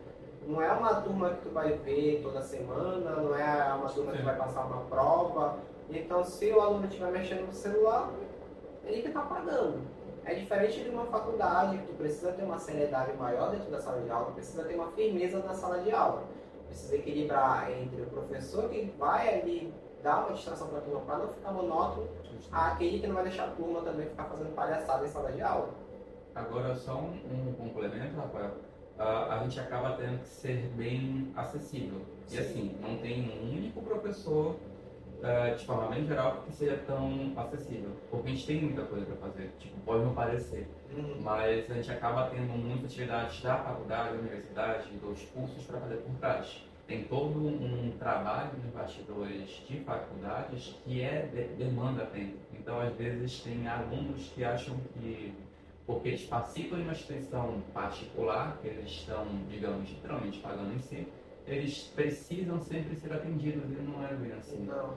não 0.46 0.62
é 0.62 0.72
uma 0.72 1.02
turma 1.02 1.34
que 1.34 1.42
tu 1.42 1.50
vai 1.50 1.72
ver 1.72 2.22
toda 2.22 2.40
semana, 2.40 3.10
não 3.10 3.36
é 3.36 3.74
uma 3.74 3.90
turma 3.90 4.12
que 4.12 4.22
vai 4.22 4.34
passar 4.34 4.64
uma 4.64 4.80
prova. 4.84 5.58
Então, 5.90 6.24
se 6.24 6.50
o 6.50 6.60
aluno 6.60 6.86
estiver 6.86 7.10
mexendo 7.10 7.46
no 7.46 7.52
celular, 7.52 8.10
ele 8.84 9.02
que 9.02 9.08
está 9.08 9.20
pagando. 9.20 9.82
É 10.24 10.34
diferente 10.34 10.84
de 10.84 10.88
uma 10.88 11.04
faculdade, 11.04 11.76
que 11.78 11.86
tu 11.86 11.92
precisa 11.94 12.32
ter 12.32 12.44
uma 12.44 12.58
seriedade 12.58 13.14
maior 13.18 13.50
dentro 13.50 13.70
da 13.70 13.80
sala 13.80 14.00
de 14.00 14.10
aula, 14.10 14.32
precisa 14.32 14.64
ter 14.64 14.74
uma 14.74 14.90
firmeza 14.92 15.38
na 15.40 15.52
sala 15.52 15.80
de 15.80 15.90
aula. 15.90 16.24
Precisa 16.66 16.96
equilibrar 16.96 17.70
entre 17.72 18.02
o 18.02 18.06
professor 18.06 18.70
que 18.70 18.92
vai 18.98 19.40
ali 19.40 19.72
dar 20.02 20.24
uma 20.24 20.34
distração 20.34 20.68
para 20.68 20.78
a 20.78 20.82
turma 20.82 21.00
para 21.00 21.18
não 21.18 21.28
ficar 21.28 21.52
monótono, 21.52 22.08
aquele 22.52 23.00
que 23.00 23.06
não 23.06 23.14
vai 23.14 23.24
deixar 23.24 23.44
a 23.44 23.50
turma 23.50 23.82
também 23.82 24.06
ficar 24.08 24.24
fazendo 24.24 24.54
palhaçada 24.54 25.04
em 25.04 25.08
sala 25.08 25.32
de 25.32 25.42
aula. 25.42 25.70
Agora, 26.34 26.74
só 26.74 26.94
um, 26.94 27.18
um 27.48 27.52
complemento, 27.54 28.16
Rafael. 28.16 28.52
Ah, 28.98 29.36
a 29.36 29.42
gente 29.44 29.58
acaba 29.60 29.92
tendo 29.96 30.20
que 30.20 30.28
ser 30.28 30.68
bem 30.76 31.32
acessível. 31.36 32.00
E 32.26 32.30
Sim. 32.30 32.38
assim, 32.38 32.78
não 32.80 32.96
tem 32.98 33.30
um 33.30 33.56
único 33.56 33.80
professor, 33.82 34.56
ah, 35.22 35.50
de 35.50 35.64
forma 35.64 35.88
bem 35.88 36.06
geral, 36.06 36.42
que 36.46 36.52
seja 36.52 36.76
tão 36.86 37.32
acessível. 37.36 37.90
Porque 38.10 38.28
a 38.28 38.30
gente 38.32 38.46
tem 38.46 38.62
muita 38.62 38.82
coisa 38.82 39.06
para 39.06 39.16
fazer. 39.16 39.52
Tipo, 39.58 39.80
pode 39.80 40.04
não 40.04 40.14
parecer. 40.14 40.68
Mas 41.20 41.70
a 41.70 41.74
gente 41.74 41.90
acaba 41.90 42.28
tendo 42.30 42.48
muitas 42.48 42.86
atividades 42.86 43.40
da 43.42 43.56
faculdade, 43.56 44.14
da 44.14 44.20
universidade, 44.20 44.96
dos 44.96 45.22
cursos 45.22 45.64
para 45.64 45.80
fazer 45.80 45.96
por 45.96 46.14
trás. 46.16 46.67
Tem 46.88 47.04
todo 47.04 47.38
um 47.38 47.92
trabalho 47.98 48.52
nos 48.64 48.72
bastidores 48.72 49.62
de 49.68 49.80
faculdades 49.80 50.74
que 50.84 51.02
é 51.02 51.26
de, 51.26 51.62
demanda 51.62 52.06
tempo. 52.06 52.38
Então, 52.58 52.80
às 52.80 52.94
vezes, 52.94 53.40
tem 53.42 53.68
alunos 53.68 54.32
que 54.34 54.42
acham 54.42 54.74
que, 54.94 55.34
porque 55.86 56.08
eles 56.08 56.24
participam 56.24 56.76
de 56.76 56.82
uma 56.84 56.92
instituição 56.92 57.62
particular, 57.74 58.56
que 58.62 58.68
eles 58.68 58.88
estão, 58.88 59.26
digamos, 59.50 59.90
literalmente 59.90 60.38
pagando 60.38 60.74
em 60.74 60.78
si, 60.78 61.06
eles 61.46 61.92
precisam 61.94 62.58
sempre 62.62 62.96
ser 62.96 63.12
atendidos 63.12 63.70
e 63.70 63.82
não 63.82 64.02
é 64.06 64.14
bem 64.14 64.32
assim. 64.32 64.64
Não. 64.64 64.96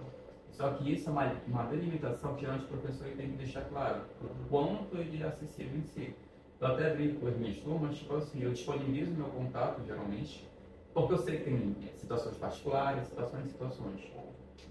Só 0.50 0.72
que 0.72 0.94
isso 0.94 1.10
é 1.10 1.12
uma, 1.12 1.34
uma 1.46 1.64
delimitação 1.64 2.36
que 2.36 2.46
antes 2.46 2.66
o 2.66 2.68
professor 2.70 3.08
tem 3.18 3.32
que 3.32 3.38
deixar 3.38 3.66
claro 3.66 4.04
o 4.22 4.50
quanto 4.50 4.96
ele 4.96 5.22
é 5.22 5.28
acessível 5.28 5.78
em 5.78 5.84
si. 5.84 6.16
Eu 6.60 6.68
até 6.68 6.94
brinco 6.94 7.20
com 7.20 7.28
as 7.28 7.38
minhas 7.38 7.58
turmas, 7.58 7.98
tipo 7.98 8.16
assim, 8.16 8.44
eu 8.44 8.52
disponibilizo 8.52 9.12
meu 9.12 9.28
contato, 9.28 9.84
geralmente, 9.86 10.48
porque 10.94 11.14
eu 11.14 11.18
sei 11.18 11.38
que 11.38 11.44
tem 11.46 11.76
situações 11.98 12.38
particulares, 12.38 13.08
situações 13.08 13.48
situações. 13.48 14.12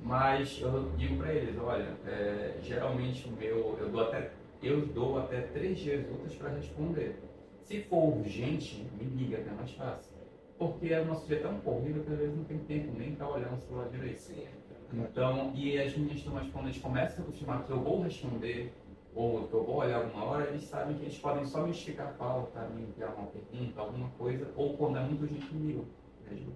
Mas 0.03 0.59
eu 0.61 0.91
digo 0.97 1.17
para 1.17 1.33
eles, 1.33 1.59
olha, 1.59 1.95
é, 2.07 2.59
geralmente 2.63 3.29
o 3.29 3.33
meu, 3.33 3.77
eu 3.79 3.89
dou 3.91 4.03
até, 4.03 4.31
eu 4.63 4.87
dou 4.87 5.19
até 5.19 5.43
três 5.43 5.79
dias 5.79 6.07
úteis 6.11 6.35
para 6.35 6.51
responder. 6.51 7.21
Se 7.63 7.83
for 7.83 8.17
urgente, 8.19 8.87
me 8.99 9.05
liga, 9.05 9.39
que 9.39 9.49
é 9.49 9.53
mais 9.53 9.71
fácil. 9.73 10.11
Porque 10.59 10.93
o 10.93 11.05
nosso 11.07 11.27
dia 11.27 11.39
é 11.39 11.41
tão 11.41 11.59
corrido 11.61 12.05
que 12.05 12.13
às 12.13 12.19
vezes 12.19 12.37
não 12.37 12.45
tem 12.45 12.59
tempo 12.59 12.93
nem 12.99 13.15
para 13.15 13.29
olhar 13.29 13.53
o 13.53 13.57
celular 13.59 13.89
direito. 13.89 14.19
Sim. 14.19 14.45
Então, 14.93 15.53
e 15.55 15.79
as 15.79 15.97
minhas 15.97 16.21
turmas, 16.23 16.49
quando 16.51 16.67
eles 16.67 16.79
começam 16.79 17.25
a 17.25 17.29
acostumar 17.29 17.65
que 17.65 17.71
eu 17.71 17.81
vou 17.81 18.03
responder, 18.03 18.73
ou 19.15 19.47
que 19.47 19.55
eu 19.55 19.65
vou 19.65 19.77
olhar 19.77 20.03
alguma 20.03 20.25
hora, 20.25 20.49
eles 20.49 20.65
sabem 20.65 20.97
que 20.97 21.05
eles 21.05 21.19
podem 21.19 21.45
só 21.45 21.63
me 21.63 21.71
esticar 21.71 22.09
a 22.09 22.13
pauta, 22.13 22.61
me 22.75 22.83
enviar 22.83 23.15
uma 23.15 23.27
pergunta, 23.27 23.81
alguma 23.81 24.09
coisa, 24.11 24.51
ou 24.57 24.77
quando 24.77 24.99
é 24.99 25.01
muito 25.01 25.27
gente 25.27 25.47
comigo 25.47 25.87
mesmo. 26.31 26.53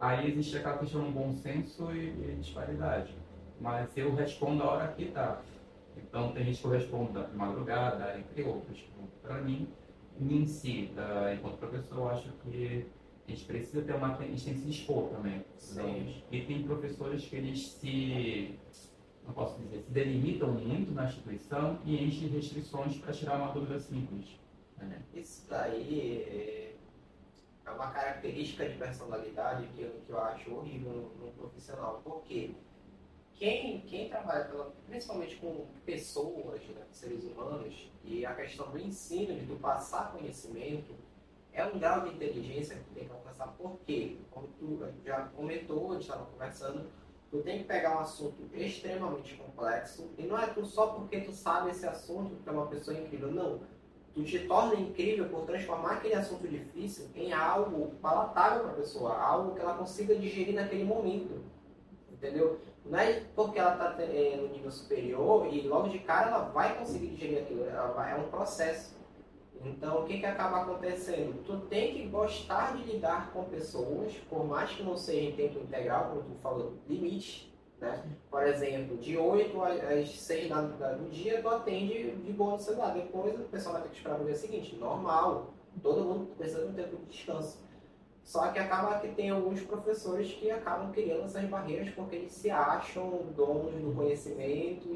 Aí 0.00 0.30
existe 0.30 0.56
aquela 0.56 0.78
questão 0.78 1.04
do 1.04 1.10
bom 1.10 1.32
senso 1.32 1.90
e, 1.92 2.08
e 2.08 2.36
disparidade. 2.40 3.14
Mas 3.60 3.96
eu 3.96 4.14
respondo 4.14 4.62
a 4.62 4.70
hora 4.70 4.88
que 4.92 5.04
está. 5.04 5.42
Então 5.96 6.32
tem 6.32 6.44
gente 6.44 6.60
que 6.60 6.66
eu 6.66 6.70
respondo 6.70 7.12
da 7.12 7.28
madrugada, 7.28 8.16
entre 8.18 8.42
outros. 8.44 8.84
Para 9.22 9.40
mim, 9.40 9.68
em 10.20 10.46
si, 10.46 10.90
da, 10.94 11.34
enquanto 11.34 11.58
professor, 11.58 11.98
eu 11.98 12.08
acho 12.10 12.32
que 12.44 12.86
a 13.26 13.30
gente 13.30 13.44
precisa 13.44 13.82
ter 13.82 13.94
uma. 13.94 14.16
A 14.16 14.22
gente 14.22 14.44
tem 14.44 14.54
que 14.54 14.60
se 14.60 14.70
expor 14.70 15.08
também. 15.10 15.44
Sim. 15.56 16.22
E 16.30 16.42
tem 16.42 16.62
professores 16.62 17.24
que 17.24 17.36
eles 17.36 17.72
se. 17.72 18.58
Não 19.26 19.34
posso 19.34 19.60
dizer, 19.60 19.82
se 19.82 19.90
delimitam 19.90 20.52
muito 20.52 20.92
na 20.92 21.04
instituição 21.04 21.78
e 21.84 22.02
enchem 22.02 22.28
restrições 22.28 22.96
para 22.96 23.12
tirar 23.12 23.36
uma 23.36 23.52
dúvida 23.52 23.78
simples. 23.78 24.40
Né? 24.78 25.02
Isso 25.12 25.46
daí 25.50 26.24
é 26.26 26.67
é 27.68 27.72
uma 27.72 27.90
característica 27.90 28.68
de 28.68 28.76
personalidade 28.76 29.66
que 29.74 29.82
eu, 29.82 29.90
que 30.06 30.10
eu 30.10 30.20
acho 30.20 30.54
horrível 30.54 30.92
no, 30.92 31.26
no 31.26 31.32
profissional. 31.32 32.00
Por 32.02 32.22
quê? 32.22 32.50
Quem, 33.34 33.80
quem 33.82 34.08
trabalha, 34.08 34.46
pela, 34.46 34.72
principalmente 34.86 35.36
com 35.36 35.66
pessoas, 35.86 36.60
né, 36.62 36.82
seres 36.90 37.22
humanos, 37.24 37.90
e 38.02 38.26
a 38.26 38.34
questão 38.34 38.70
do 38.70 38.78
ensino, 38.78 39.38
tu 39.46 39.56
passar 39.60 40.12
conhecimento, 40.12 40.94
é 41.52 41.64
um 41.64 41.78
grau 41.78 42.00
de 42.02 42.14
inteligência 42.14 42.76
que 42.76 42.94
tem 42.94 43.06
que 43.06 43.12
alcançar. 43.12 43.48
Por 43.56 43.78
quê? 43.86 44.16
Como 44.30 44.48
tu 44.58 44.80
já 45.04 45.26
comentou, 45.28 45.90
a 45.90 45.94
gente 45.94 46.02
estava 46.02 46.26
conversando, 46.26 46.90
tu 47.30 47.42
tem 47.42 47.58
que 47.58 47.64
pegar 47.64 47.96
um 47.96 48.00
assunto 48.00 48.42
extremamente 48.52 49.34
complexo, 49.36 50.10
e 50.18 50.22
não 50.22 50.38
é 50.38 50.46
tu 50.48 50.64
só 50.64 50.88
porque 50.88 51.20
tu 51.20 51.32
sabe 51.32 51.70
esse 51.70 51.86
assunto, 51.86 52.42
que 52.42 52.48
é 52.48 52.52
uma 52.52 52.66
pessoa 52.66 52.98
incrível, 52.98 53.30
não 53.30 53.60
tu 54.18 54.24
te 54.24 54.40
torna 54.40 54.74
incrível 54.74 55.28
por 55.28 55.42
transformar 55.42 55.92
aquele 55.92 56.14
assunto 56.14 56.48
difícil 56.48 57.06
em 57.14 57.32
algo 57.32 57.92
palatável 58.02 58.64
para 58.64 58.72
a 58.72 58.74
pessoa, 58.74 59.16
algo 59.16 59.54
que 59.54 59.60
ela 59.60 59.74
consiga 59.74 60.16
digerir 60.16 60.56
naquele 60.56 60.82
momento. 60.82 61.40
Entendeu? 62.10 62.58
Não 62.84 62.98
é 62.98 63.22
porque 63.36 63.60
ela 63.60 63.74
está 63.74 64.02
é, 64.02 64.36
no 64.36 64.48
nível 64.48 64.70
superior 64.72 65.46
e 65.52 65.68
logo 65.68 65.88
de 65.88 66.00
cara 66.00 66.30
ela 66.30 66.44
vai 66.46 66.76
conseguir 66.76 67.08
digerir 67.08 67.42
aquilo, 67.42 67.64
vai, 67.94 68.12
é 68.12 68.16
um 68.16 68.28
processo. 68.28 68.98
Então, 69.64 70.02
o 70.02 70.04
que, 70.04 70.18
que 70.18 70.26
acaba 70.26 70.62
acontecendo? 70.62 71.44
Tu 71.44 71.56
tem 71.68 71.94
que 71.94 72.08
gostar 72.08 72.76
de 72.76 72.84
lidar 72.84 73.32
com 73.32 73.44
pessoas, 73.44 74.14
por 74.28 74.44
mais 74.44 74.70
que 74.70 74.82
não 74.82 74.96
seja 74.96 75.30
em 75.30 75.36
tempo 75.36 75.60
integral, 75.60 76.10
como 76.10 76.22
tu 76.22 76.34
falou, 76.42 76.74
limite. 76.88 77.52
Né? 77.80 78.02
Por 78.30 78.44
exemplo, 78.44 78.96
de 78.96 79.16
8 79.16 79.62
às 79.62 80.20
6 80.20 80.48
da, 80.48 80.62
da, 80.62 80.92
do 80.92 81.08
dia, 81.10 81.40
tu 81.40 81.48
atende 81.48 82.10
de 82.12 82.32
boa 82.32 82.52
no 82.52 82.58
celular. 82.58 82.92
Depois 82.92 83.38
o 83.38 83.44
pessoal 83.44 83.74
vai 83.74 83.82
ter 83.82 83.90
que 83.90 83.96
esperar 83.96 84.18
no 84.18 84.24
dia 84.24 84.34
seguinte. 84.34 84.76
Normal. 84.76 85.54
Todo 85.82 86.04
mundo 86.04 86.34
precisa 86.36 86.64
de 86.64 86.72
um 86.72 86.74
tempo 86.74 86.96
de 86.96 87.04
descanso. 87.06 87.62
Só 88.24 88.48
que 88.48 88.58
acaba 88.58 88.98
que 88.98 89.08
tem 89.08 89.30
alguns 89.30 89.62
professores 89.62 90.30
que 90.32 90.50
acabam 90.50 90.92
criando 90.92 91.24
essas 91.24 91.44
barreiras 91.44 91.88
porque 91.94 92.16
eles 92.16 92.32
se 92.32 92.50
acham 92.50 93.24
donos 93.34 93.72
do 93.80 93.94
conhecimento 93.94 94.86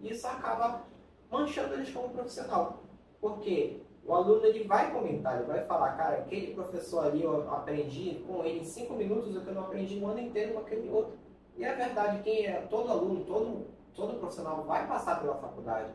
e 0.00 0.10
isso 0.10 0.26
acaba 0.26 0.82
manchando 1.30 1.74
eles 1.74 1.92
como 1.92 2.08
profissional. 2.08 2.82
Porque 3.20 3.80
o 4.04 4.12
aluno 4.12 4.44
ele 4.44 4.64
vai 4.64 4.92
comentar, 4.92 5.36
ele 5.36 5.46
vai 5.46 5.64
falar, 5.66 5.92
cara, 5.92 6.16
aquele 6.16 6.52
professor 6.52 7.04
ali 7.04 7.22
eu 7.22 7.48
aprendi 7.52 8.24
com 8.26 8.44
ele 8.44 8.60
em 8.60 8.64
5 8.64 8.92
minutos 8.94 9.36
o 9.36 9.40
que 9.40 9.48
eu 9.48 9.54
não 9.54 9.62
aprendi 9.62 9.96
o 9.96 10.06
ano 10.08 10.18
inteiro 10.18 10.54
com 10.54 10.60
aquele 10.60 10.90
outro. 10.90 11.19
E 11.60 11.64
é 11.64 11.74
verdade, 11.74 12.22
quem 12.22 12.46
é 12.46 12.66
todo 12.70 12.90
aluno, 12.90 13.22
todo, 13.26 13.66
todo 13.94 14.18
profissional 14.18 14.64
vai 14.64 14.86
passar 14.86 15.20
pela 15.20 15.34
faculdade 15.34 15.92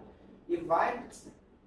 e 0.47 0.58
vai 0.58 1.04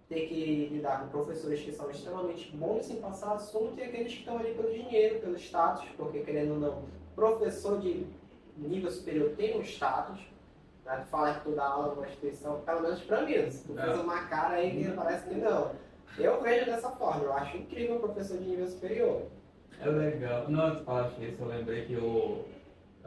ter 0.08 0.28
que 0.28 0.68
lidar 0.68 1.00
com 1.00 1.08
professores 1.08 1.60
que 1.60 1.72
são 1.72 1.90
extremamente 1.90 2.56
bons 2.56 2.88
em 2.90 3.00
passar 3.00 3.32
assunto 3.32 3.76
e 3.76 3.82
aqueles 3.82 4.12
que 4.12 4.20
estão 4.20 4.38
ali 4.38 4.54
pelo 4.54 4.72
dinheiro, 4.72 5.18
pelo 5.18 5.34
status, 5.34 5.84
porque 5.96 6.20
querendo 6.20 6.52
ou 6.52 6.60
não, 6.60 6.82
professor 7.16 7.80
de 7.80 8.06
nível 8.56 8.88
superior 8.88 9.32
tem 9.36 9.58
um 9.58 9.62
status. 9.62 10.20
Né? 10.84 11.00
Tu 11.04 11.08
fala 11.08 11.34
que 11.34 11.40
tu 11.40 11.56
dá 11.56 11.64
aula 11.64 11.96
numa 11.96 12.06
instituição, 12.06 12.60
pelo 12.60 12.82
menos 12.82 13.00
para 13.00 13.22
mim, 13.22 13.50
se 13.50 13.66
tu 13.66 13.76
é. 13.76 13.82
fez 13.82 13.98
uma 13.98 14.28
cara 14.28 14.54
aí 14.54 14.84
que 14.84 14.92
parece 14.92 15.28
que 15.28 15.34
não. 15.34 15.72
Eu 16.16 16.40
vejo 16.40 16.66
dessa 16.66 16.90
forma, 16.90 17.24
eu 17.24 17.32
acho 17.32 17.56
incrível 17.56 17.96
o 17.96 18.00
professor 18.00 18.38
de 18.38 18.44
nível 18.44 18.68
superior. 18.68 19.22
É 19.80 19.88
legal. 19.88 20.48
Não, 20.48 20.76
tu 20.76 20.84
falaste 20.84 21.20
isso, 21.20 21.42
eu 21.42 21.48
lembrei 21.48 21.84
que 21.84 21.96
o 21.96 22.44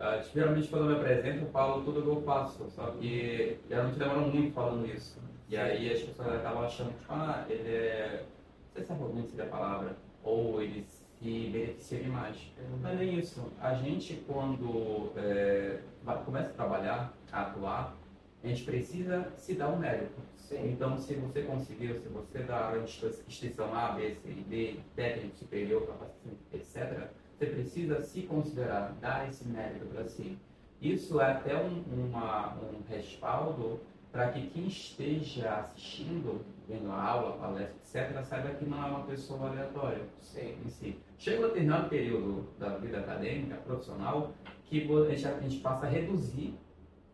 Uh, 0.02 0.34
geralmente 0.34 0.68
quando 0.68 0.86
eu 0.86 0.90
me 0.90 0.96
apresento 0.96 1.46
eu 1.46 1.52
falo 1.52 1.84
tudo 1.84 2.00
o 2.00 2.02
que 2.02 2.10
eu 2.10 2.22
faço, 2.24 2.68
só 2.72 2.88
que 2.88 3.60
geralmente 3.70 4.00
demoram 4.00 4.30
muito 4.30 4.52
falando 4.52 4.88
isso. 4.88 5.20
E 5.48 5.56
aí 5.56 5.94
as 5.94 6.02
pessoas 6.02 6.40
acabam 6.40 6.64
achando 6.64 6.90
que, 6.90 7.06
ah, 7.08 7.46
ele 7.48 7.70
é. 7.70 8.26
Não 8.66 8.74
sei 8.74 8.84
se 8.84 8.92
é 8.92 8.96
arrogante 8.96 9.30
seria 9.30 9.46
a 9.46 9.50
palavra, 9.50 9.96
ou 10.24 10.60
ele 10.60 10.84
se 10.88 11.50
beneficia 11.52 12.00
demais. 12.00 12.36
Não 12.82 12.90
é 12.90 12.96
nem 12.96 13.20
isso. 13.20 13.46
A 13.62 13.76
gente, 13.76 14.24
quando 14.26 15.12
é, 15.18 15.82
começa 16.26 16.50
a 16.50 16.54
trabalhar, 16.54 17.14
a 17.32 17.42
atuar, 17.44 17.96
a 18.44 18.48
gente 18.48 18.64
precisa 18.64 19.32
se 19.38 19.54
dar 19.54 19.70
um 19.70 19.78
mérito. 19.78 20.20
Sim. 20.36 20.72
Então, 20.72 20.98
se 20.98 21.14
você 21.14 21.44
conseguiu, 21.44 22.00
se 22.00 22.10
você 22.10 22.40
dá 22.40 22.70
a 22.70 22.78
instituição 22.80 23.76
A, 23.76 23.92
B, 23.92 24.16
C 24.16 24.30
e 24.30 24.44
D, 24.50 24.80
técnico 24.96 25.36
superior, 25.38 25.86
capacitação, 25.86 26.32
etc., 26.54 27.10
você 27.42 27.48
precisa 27.48 28.02
se 28.02 28.22
considerar, 28.22 28.96
dar 29.02 29.28
esse 29.28 29.48
mérito 29.48 29.86
para 29.88 30.06
si. 30.06 30.38
Isso 30.80 31.20
é 31.20 31.32
até 31.32 31.56
um, 31.58 31.84
uma, 31.92 32.54
um 32.56 32.82
respaldo 32.88 33.80
para 34.12 34.32
que 34.32 34.48
quem 34.50 34.68
esteja 34.68 35.50
assistindo, 35.56 36.46
vendo 36.68 36.92
a 36.92 37.04
aula, 37.04 37.38
palestra, 37.38 37.76
etc., 37.78 38.24
saiba 38.24 38.50
que 38.50 38.66
não 38.66 38.86
é 38.86 38.88
uma 38.90 39.06
pessoa 39.06 39.50
aleatória 39.50 40.04
Sim. 40.22 40.56
em 40.64 40.70
si. 40.70 41.00
Chega 41.18 41.40
um 41.40 41.48
determinado 41.48 41.90
período 41.90 42.48
da 42.60 42.78
vida 42.78 43.00
acadêmica, 43.00 43.56
profissional, 43.58 44.34
que 44.66 44.88
a 44.88 45.16
gente, 45.16 45.58
passa 45.58 45.88
a 45.88 45.90
reduzir 45.90 46.54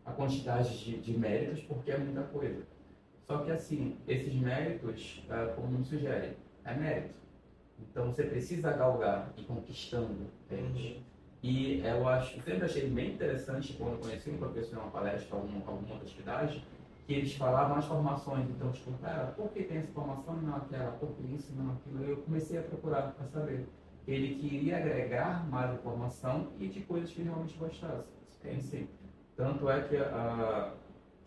a 0.04 0.12
quantidade 0.12 0.84
de, 0.84 0.98
de, 0.98 1.18
méritos, 1.18 1.62
porque 1.62 1.90
é 1.90 1.98
muita 1.98 2.22
coisa. 2.24 2.62
Só 3.26 3.38
que, 3.38 3.50
assim, 3.50 3.96
esses 4.06 4.34
méritos, 4.34 5.24
ah, 5.30 5.52
como 5.56 5.82
sugere, 5.84 6.36
é 6.64 6.74
mérito. 6.74 7.14
Então 7.80 8.06
você 8.06 8.22
precisa 8.24 8.72
galgar 8.72 9.32
e 9.36 9.42
conquistando, 9.42 10.26
entende? 10.44 10.96
Uhum. 10.96 11.02
E 11.42 11.80
eu 11.84 12.08
acho, 12.08 12.42
sempre 12.42 12.64
achei 12.64 12.88
bem 12.88 13.14
interessante 13.14 13.72
quando 13.74 14.00
conheci 14.00 14.30
um 14.30 14.38
professor 14.38 14.76
em 14.76 14.80
uma 14.80 14.90
palestra, 14.90 15.36
alguma, 15.36 15.58
alguma 15.66 15.92
outra 15.92 16.06
atividade, 16.06 16.64
que 17.06 17.14
eles 17.14 17.34
falavam 17.34 17.76
as 17.76 17.84
formações. 17.84 18.48
Então, 18.50 18.72
tipo, 18.72 18.92
cara, 18.98 19.26
por 19.36 19.50
que 19.50 19.62
tem 19.62 19.78
essa 19.78 19.92
formação 19.92 20.38
e 20.42 20.44
não 20.44 20.56
aquela? 20.56 20.92
Por 20.92 21.10
que 21.10 21.34
isso 21.34 21.52
não 21.54 21.72
aquilo? 21.72 22.04
Eu 22.04 22.16
comecei 22.18 22.58
a 22.58 22.62
procurar 22.62 23.12
para 23.12 23.26
saber. 23.28 23.68
Ele 24.06 24.36
queria 24.36 24.78
agregar 24.78 25.48
mais 25.48 25.72
informação 25.74 26.48
e 26.58 26.66
de 26.66 26.80
coisas 26.80 27.10
que 27.10 27.22
realmente 27.22 27.56
gostasse. 27.56 28.08
Em 28.44 28.60
si. 28.60 28.88
Tanto 29.36 29.68
é 29.68 29.82
que 29.82 29.96
a, 29.96 30.04
a 30.04 30.74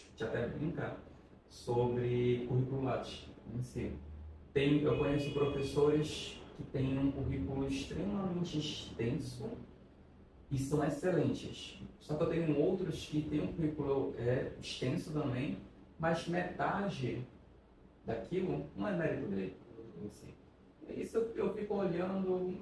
gente 0.10 0.24
até 0.24 0.48
brinca 0.48 0.96
sobre 1.48 2.46
currículo 2.48 2.84
Lattes 2.84 3.30
em 3.54 3.62
si. 3.62 3.94
Tem, 4.54 4.82
eu 4.82 4.98
conheço 4.98 5.32
professores 5.34 6.41
que 6.62 6.71
têm 6.71 6.97
um 6.97 7.12
currículo 7.12 7.67
extremamente 7.67 8.58
extenso 8.58 9.50
e 10.50 10.58
são 10.58 10.84
excelentes. 10.84 11.82
Só 12.00 12.15
que 12.15 12.24
eu 12.24 12.30
tenho 12.30 12.60
outros 12.60 13.06
que 13.06 13.21
têm 13.21 13.41
um 13.41 13.54
currículo 13.54 14.13
é, 14.17 14.52
extenso 14.62 15.12
também, 15.12 15.58
mas 16.00 16.28
metade 16.28 17.26
daquilo 18.06 18.65
não 18.76 18.88
é 18.88 18.97
mérito 18.97 19.28
dele. 19.28 19.56
Isso 20.89 21.17
eu, 21.17 21.32
eu 21.36 21.54
fico 21.54 21.76
olhando, 21.76 22.58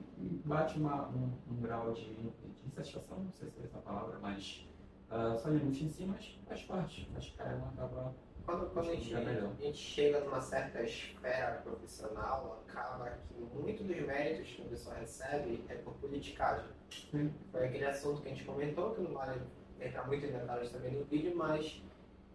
bate 0.45 0.77
uma, 0.77 1.07
um, 1.09 1.31
um, 1.49 1.61
grau 1.61 1.93
de, 1.93 2.13
de 2.13 2.31
insatisfação, 2.67 3.17
não 3.17 3.31
sei 3.31 3.49
se 3.49 3.61
é 3.61 3.65
essa 3.65 3.79
palavra, 3.79 4.19
mas 4.21 4.67
uh, 5.09 5.39
só 5.39 5.49
limite 5.49 5.85
em 5.85 5.89
si, 5.89 6.05
mas 6.05 6.37
faz 6.47 6.61
parte. 6.63 7.09
Acho 7.15 7.33
que 7.33 7.43
não 7.43 7.69
acaba. 7.69 8.13
Quando, 8.49 8.67
quando 8.71 8.89
a, 8.89 8.95
gente, 8.95 9.15
a 9.15 9.63
gente 9.63 9.77
chega 9.77 10.21
numa 10.21 10.41
certa 10.41 10.81
esfera 10.81 11.61
profissional, 11.63 12.63
acaba 12.67 13.15
que 13.27 13.43
muito 13.43 13.83
dos 13.83 13.95
méritos 13.97 14.47
que 14.47 14.63
a 14.63 14.65
pessoa 14.65 14.95
recebe 14.95 15.63
é 15.69 15.75
por 15.75 15.93
politicagem. 15.93 16.65
Foi 17.51 17.65
aquele 17.67 17.85
assunto 17.85 18.23
que 18.23 18.27
a 18.27 18.31
gente 18.31 18.45
comentou, 18.45 18.95
que 18.95 19.01
não 19.01 19.13
vale 19.13 19.39
entrar 19.79 20.07
muito 20.07 20.25
em 20.25 20.31
detalhes 20.31 20.71
também 20.71 20.93
no 20.93 21.05
vídeo, 21.05 21.35
mas 21.35 21.79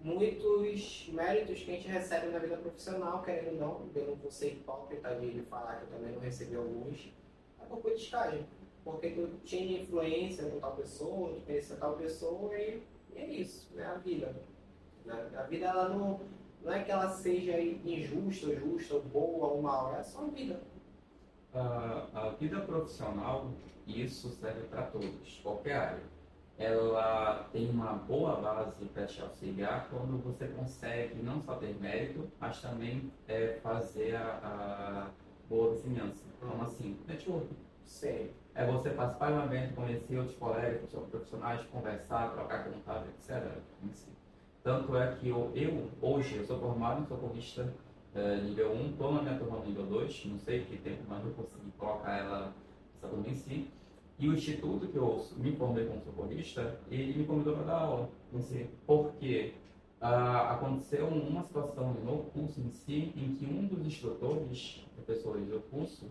muitos 0.01 1.09
méritos 1.09 1.65
que 1.65 1.73
a 1.73 1.75
gente 1.75 1.89
recebe 1.89 2.29
na 2.29 2.39
vida 2.39 2.59
profissional, 2.59 3.21
querendo 3.25 3.55
ou 3.55 3.59
não, 3.59 3.91
eu 3.97 4.07
não 4.11 4.15
vou 4.15 4.31
ser 4.31 4.53
hipócrita 4.53 5.17
de 5.17 5.43
falar 5.43 5.81
que 5.81 5.87
eu 5.87 5.99
também 5.99 6.13
não 6.13 6.21
recebi 6.21 6.55
alguns, 6.55 7.13
é 7.61 7.65
por 7.65 7.79
politicagem. 7.79 8.47
Porque 8.85 9.11
tu 9.11 9.41
tinha 9.43 9.81
influência 9.81 10.49
com 10.49 10.61
tal 10.61 10.77
pessoa, 10.77 11.35
tu 11.35 11.41
conhecia 11.41 11.75
tal 11.75 11.97
pessoa 11.97 12.57
e, 12.57 12.85
e 13.13 13.19
é 13.19 13.27
isso, 13.27 13.75
né? 13.75 13.85
A 13.85 13.95
vida. 13.95 14.33
Né? 15.05 15.31
A 15.37 15.43
vida 15.43 15.67
ela 15.67 15.89
não, 15.89 16.21
não 16.63 16.73
é 16.73 16.83
que 16.83 16.91
ela 16.91 17.11
seja 17.11 17.61
injusta, 17.61 18.49
ou 18.49 18.57
justa, 18.57 18.95
ou 18.95 19.03
boa 19.03 19.47
ou 19.49 19.63
mal, 19.63 19.95
é 19.95 20.03
só 20.03 20.23
a 20.23 20.29
vida. 20.29 20.61
A, 21.53 22.09
a 22.15 22.29
vida 22.31 22.61
profissional, 22.61 23.51
isso 23.87 24.29
serve 24.31 24.63
para 24.69 24.83
todos, 24.83 25.41
qualquer 25.43 25.77
área 25.77 26.15
ela 26.59 27.49
tem 27.53 27.69
uma 27.69 27.95
boa 27.95 28.37
base 28.37 28.85
para 28.87 29.07
te 29.07 29.21
auxiliar 29.21 29.89
quando 29.91 30.23
você 30.23 30.47
consegue 30.49 31.21
não 31.23 31.43
só 31.43 31.57
ter 31.57 31.75
mérito, 31.81 32.31
mas 32.39 32.61
também 32.61 33.13
é, 33.27 33.59
fazer 33.63 34.15
a, 34.15 34.39
a, 34.43 35.11
boa 35.49 35.75
vizinhança. 35.75 36.25
Como 36.41 36.63
assim? 36.63 36.99
Network. 37.07 37.49
Sim. 37.85 38.31
É 38.55 38.65
você 38.67 38.91
participar 38.91 39.33
de 39.33 39.39
um 39.39 39.45
evento, 39.45 39.75
conhecer 39.75 40.17
outros 40.17 40.37
colegas, 40.37 40.95
outros 40.95 41.11
profissionais, 41.11 41.63
conversar, 41.67 42.33
trocar 42.33 42.65
contato, 42.65 43.09
etc. 43.09 43.43
Tanto 44.65 44.97
é 44.97 45.15
que 45.17 45.29
eu, 45.29 45.53
eu 45.55 45.91
hoje, 46.01 46.37
eu 46.37 46.47
sou 46.47 46.59
formado 46.59 47.03
em 47.03 47.07
socorrista 47.07 47.71
é, 48.15 48.37
nível 48.41 48.73
1, 48.73 48.91
estou 48.93 49.13
na 49.13 49.21
minha 49.21 49.39
turma 49.39 49.59
nível 49.59 49.85
2, 49.85 50.25
não 50.25 50.39
sei 50.39 50.65
que 50.65 50.79
tempo, 50.79 51.03
mas 51.07 51.23
eu 51.23 51.33
consegui 51.33 51.71
colocar 51.77 52.17
ela, 52.17 52.55
essa 52.97 53.07
turma 53.07 53.29
em 53.29 53.35
si. 53.35 53.69
E 54.19 54.27
o 54.27 54.33
instituto 54.33 54.87
que 54.87 54.97
eu 54.97 55.23
me 55.37 55.55
formei 55.55 55.85
como 55.85 56.01
socorrista, 56.01 56.81
ele 56.91 57.19
me 57.19 57.27
convidou 57.27 57.57
para 57.57 57.65
dar 57.65 57.79
aula 57.79 58.09
em 58.33 58.41
si, 58.41 58.67
porque 58.87 59.53
ah, 60.01 60.53
aconteceu 60.55 61.09
uma 61.09 61.43
situação 61.43 61.93
no 62.03 62.19
curso 62.31 62.59
em 62.59 62.71
si, 62.71 63.13
em 63.15 63.35
que 63.35 63.45
um 63.45 63.67
dos 63.67 63.85
instrutores, 63.85 64.83
professores 64.95 65.47
do 65.47 65.61
curso, 65.69 66.07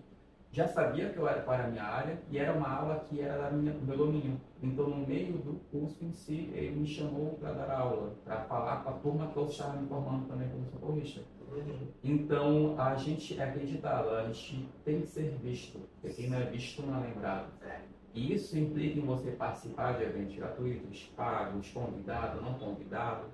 já 0.54 0.68
sabia 0.68 1.10
que 1.10 1.18
eu 1.18 1.28
era 1.28 1.42
para 1.42 1.64
a 1.64 1.68
minha 1.68 1.84
área 1.84 2.20
e 2.30 2.38
era 2.38 2.54
uma 2.54 2.70
aula 2.70 3.06
que 3.10 3.20
era 3.20 3.42
da 3.42 3.52
minha, 3.52 3.74
do 3.74 3.84
meu 3.84 3.98
domínio. 3.98 4.40
Então, 4.62 4.88
no 4.88 5.08
meio 5.08 5.34
do 5.40 5.60
curso 5.72 6.06
em 6.06 6.14
si, 6.14 6.52
ele 6.54 6.76
me 6.76 6.88
chamou 6.88 7.34
para 7.40 7.54
dar 7.54 7.72
aula, 7.72 8.14
para 8.24 8.42
falar 8.42 8.84
com 8.84 8.90
a 8.92 8.94
turma 8.94 9.28
que 9.28 9.38
eu 9.38 9.48
estava 9.48 9.74
me 9.74 9.88
formando 9.88 10.28
também 10.28 10.48
como 10.50 10.64
socorrista. 10.68 11.22
Uhum. 11.52 11.88
Então, 12.04 12.80
a 12.80 12.94
gente 12.94 13.40
é 13.40 13.44
acreditado, 13.44 14.10
a 14.12 14.26
gente 14.28 14.70
tem 14.86 15.02
que 15.02 15.08
ser 15.08 15.36
visto, 15.42 15.80
porque 16.00 16.16
quem 16.16 16.30
não 16.30 16.38
é 16.38 16.46
visto 16.46 16.84
não 16.84 17.04
é 17.04 17.08
lembrado. 17.08 17.48
É. 17.64 17.82
E 18.14 18.36
isso 18.36 18.56
implica 18.56 19.00
em 19.00 19.06
você 19.06 19.32
participar 19.32 19.98
de 19.98 20.04
eventos 20.04 20.36
gratuitos, 20.36 21.12
pagos, 21.16 21.72
convidado, 21.72 22.40
não 22.44 22.54
convidado, 22.60 23.26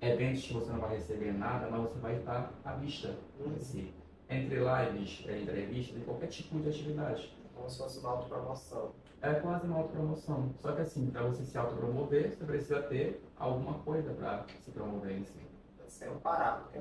eventos 0.00 0.44
que 0.44 0.52
você 0.52 0.72
não 0.72 0.80
vai 0.80 0.96
receber 0.96 1.32
nada, 1.32 1.68
mas 1.70 1.82
você 1.82 1.98
vai 2.00 2.16
estar 2.16 2.52
à 2.64 2.72
vista 2.72 3.14
em 3.46 3.60
si. 3.60 3.94
Entre 4.34 4.56
lives, 4.56 5.24
é, 5.28 5.40
entrevistas 5.40 5.96
e 5.96 6.04
qualquer 6.04 6.26
tipo 6.26 6.58
de 6.58 6.68
atividade. 6.68 7.36
Como 7.54 7.70
se 7.70 7.78
fosse 7.78 7.98
uma 8.00 8.10
autopromoção. 8.10 8.92
É 9.22 9.34
quase 9.34 9.66
uma 9.66 9.78
autopromoção. 9.78 10.50
Só 10.60 10.72
que 10.72 10.82
assim, 10.82 11.06
para 11.10 11.22
você 11.22 11.44
se 11.44 11.56
autopromover, 11.56 12.30
você 12.30 12.44
precisa 12.44 12.82
ter 12.82 13.24
alguma 13.38 13.74
coisa 13.78 14.12
para 14.12 14.44
se 14.60 14.70
promover 14.70 15.18
em 15.18 15.24
si. 15.24 15.46
Sem 15.86 16.10
parar, 16.18 16.64
porque 16.64 16.78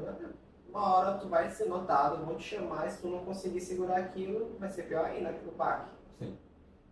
uma 0.67 0.95
hora 0.95 1.19
tu 1.19 1.29
vai 1.29 1.49
ser 1.51 1.65
notado, 1.65 2.25
vão 2.25 2.35
te 2.35 2.55
chamar, 2.55 2.87
e 2.87 2.91
se 2.91 3.01
tu 3.01 3.07
não 3.07 3.23
conseguir 3.23 3.61
segurar 3.61 3.97
aquilo, 3.97 4.57
vai 4.59 4.69
ser 4.69 4.83
pior 4.83 5.05
ainda 5.05 5.31
que 5.31 5.47
o 5.47 5.51
PAC. 5.51 5.87
Sim. 6.17 6.35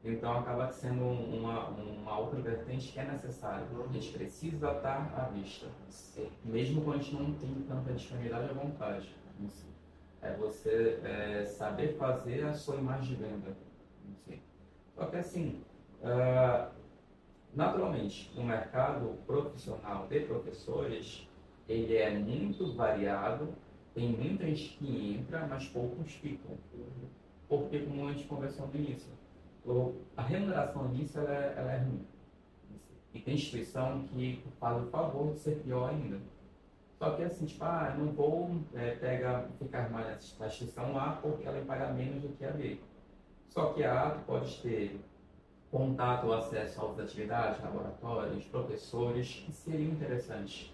Então 0.03 0.37
acaba 0.37 0.71
sendo 0.71 1.03
uma, 1.03 1.69
uma 1.69 2.19
outra 2.19 2.39
vertente 2.39 2.91
que 2.91 2.99
é 2.99 3.05
necessária. 3.05 3.65
A 3.65 3.93
gente 3.93 4.11
precisa 4.13 4.71
estar 4.71 5.11
à 5.17 5.23
vista. 5.33 5.65
Mesmo 6.45 6.83
quando 6.83 6.99
a 6.99 7.01
gente 7.01 7.15
não 7.15 7.33
tem 7.33 7.53
tanta 7.67 7.93
disponibilidade 7.93 8.51
à 8.51 8.53
vontade. 8.53 9.15
É 10.21 10.33
você 10.33 10.99
é, 11.03 11.45
saber 11.45 11.97
fazer 11.97 12.43
a 12.43 12.53
sua 12.53 12.75
imagem 12.75 13.15
de 13.15 13.23
venda. 13.23 13.55
Só 14.95 15.05
que 15.07 15.15
assim, 15.15 15.63
uh, 16.01 16.71
naturalmente, 17.53 18.31
o 18.37 18.43
mercado 18.43 19.17
profissional 19.25 20.07
de 20.07 20.19
professores, 20.21 21.27
ele 21.67 21.95
é 21.95 22.11
muito 22.11 22.73
variado, 22.73 23.49
tem 23.95 24.11
muita 24.11 24.45
gente 24.45 24.77
que 24.77 25.15
entra, 25.15 25.47
mas 25.47 25.67
poucos 25.67 26.13
ficam. 26.13 26.55
Porque, 27.49 27.79
como 27.79 28.07
a 28.07 28.13
gente 28.13 28.27
conversou 28.27 28.67
no 28.67 28.75
início, 28.75 29.11
a 30.15 30.21
remuneração 30.21 30.87
nisso 30.89 31.19
ela 31.19 31.33
é, 31.33 31.53
ela 31.57 31.71
é 31.73 31.77
ruim. 31.79 32.05
E 33.13 33.19
tem 33.19 33.33
instituição 33.33 34.03
que 34.07 34.41
faz 34.59 34.81
o 34.81 34.87
favor 34.87 35.33
de 35.33 35.39
ser 35.39 35.55
pior 35.63 35.89
ainda. 35.89 36.19
Só 37.01 37.09
que 37.15 37.23
assim, 37.23 37.47
tipo, 37.47 37.63
ah, 37.63 37.95
não 37.97 38.11
vou 38.11 38.61
é, 38.75 38.91
pegar, 38.91 39.47
ficar 39.57 39.89
mais 39.89 40.05
nessa 40.05 40.45
instituição 40.45 40.95
A 40.95 41.13
porque 41.13 41.47
ela 41.47 41.57
vai 41.57 41.65
pagar 41.65 41.95
menos 41.95 42.21
do 42.21 42.29
que 42.37 42.45
a 42.45 42.51
B. 42.51 42.77
Só 43.49 43.73
que 43.73 43.83
a 43.83 44.03
A 44.03 44.09
pode 44.11 44.61
ter 44.61 45.01
contato 45.71 46.27
ou 46.27 46.33
acesso 46.33 46.79
a 46.79 46.83
outras 46.83 47.07
atividades, 47.07 47.59
laboratórios, 47.63 48.45
professores, 48.45 49.43
que 49.43 49.51
seriam 49.51 49.93
interessantes 49.93 50.71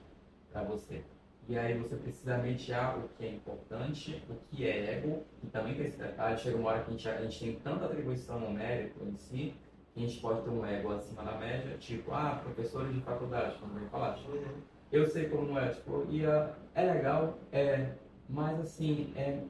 para 0.51 0.63
você. 0.63 1.01
E 1.47 1.57
aí 1.57 1.77
você 1.77 1.95
precisa 1.95 2.37
mediar 2.39 2.97
o 2.97 3.07
que 3.07 3.23
é 3.23 3.29
importante, 3.29 4.21
o 4.29 4.35
que 4.49 4.67
é 4.67 4.95
ego, 4.95 5.23
e 5.41 5.47
também 5.47 5.75
tem 5.75 5.85
esse 5.85 5.97
detalhe, 5.97 6.37
chega 6.37 6.57
uma 6.57 6.71
hora 6.71 6.83
que 6.83 6.89
a 6.89 6.91
gente, 6.91 7.07
a 7.07 7.21
gente 7.21 7.39
tem 7.39 7.55
tanta 7.59 7.85
atribuição 7.85 8.37
numérica 8.37 9.01
em 9.01 9.15
si, 9.15 9.53
que 9.93 10.03
a 10.03 10.05
gente 10.05 10.19
pode 10.19 10.41
ter 10.41 10.49
um 10.49 10.65
ego 10.65 10.91
acima 10.91 11.23
da 11.23 11.37
média, 11.37 11.77
tipo, 11.77 12.11
ah, 12.11 12.41
professores 12.43 12.93
de 12.93 12.99
faculdade, 12.99 13.57
como 13.59 13.79
eu 13.79 13.87
falaste. 13.87 14.27
Uhum. 14.27 14.76
Eu 14.91 15.05
sei 15.05 15.29
como 15.29 15.57
é, 15.59 15.69
tipo, 15.69 16.05
e 16.09 16.25
uh, 16.25 16.49
é 16.73 16.93
legal, 16.93 17.37
é, 17.51 17.93
mas 18.29 18.59
assim, 18.59 19.13
é, 19.17 19.41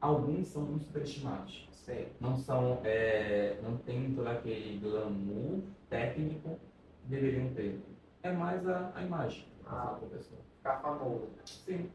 alguns 0.00 0.48
são 0.48 0.62
muito 0.62 0.84
superestimados. 0.84 1.68
Sim. 1.72 2.06
Não 2.20 2.36
são, 2.36 2.80
é, 2.82 3.58
não 3.62 3.76
tem 3.76 4.12
todo 4.14 4.26
aquele 4.26 4.78
glamour 4.78 5.60
técnico 5.88 6.58
que 7.02 7.08
deveriam 7.08 7.52
ter. 7.54 7.80
É 8.22 8.32
mais 8.32 8.66
a, 8.66 8.90
a 8.94 9.02
imagem 9.02 9.44
ah. 9.66 9.98
da 10.00 10.06
professor 10.06 10.38
ficar 10.66 10.80
famoso. 10.80 11.28
Sim. 11.44 11.90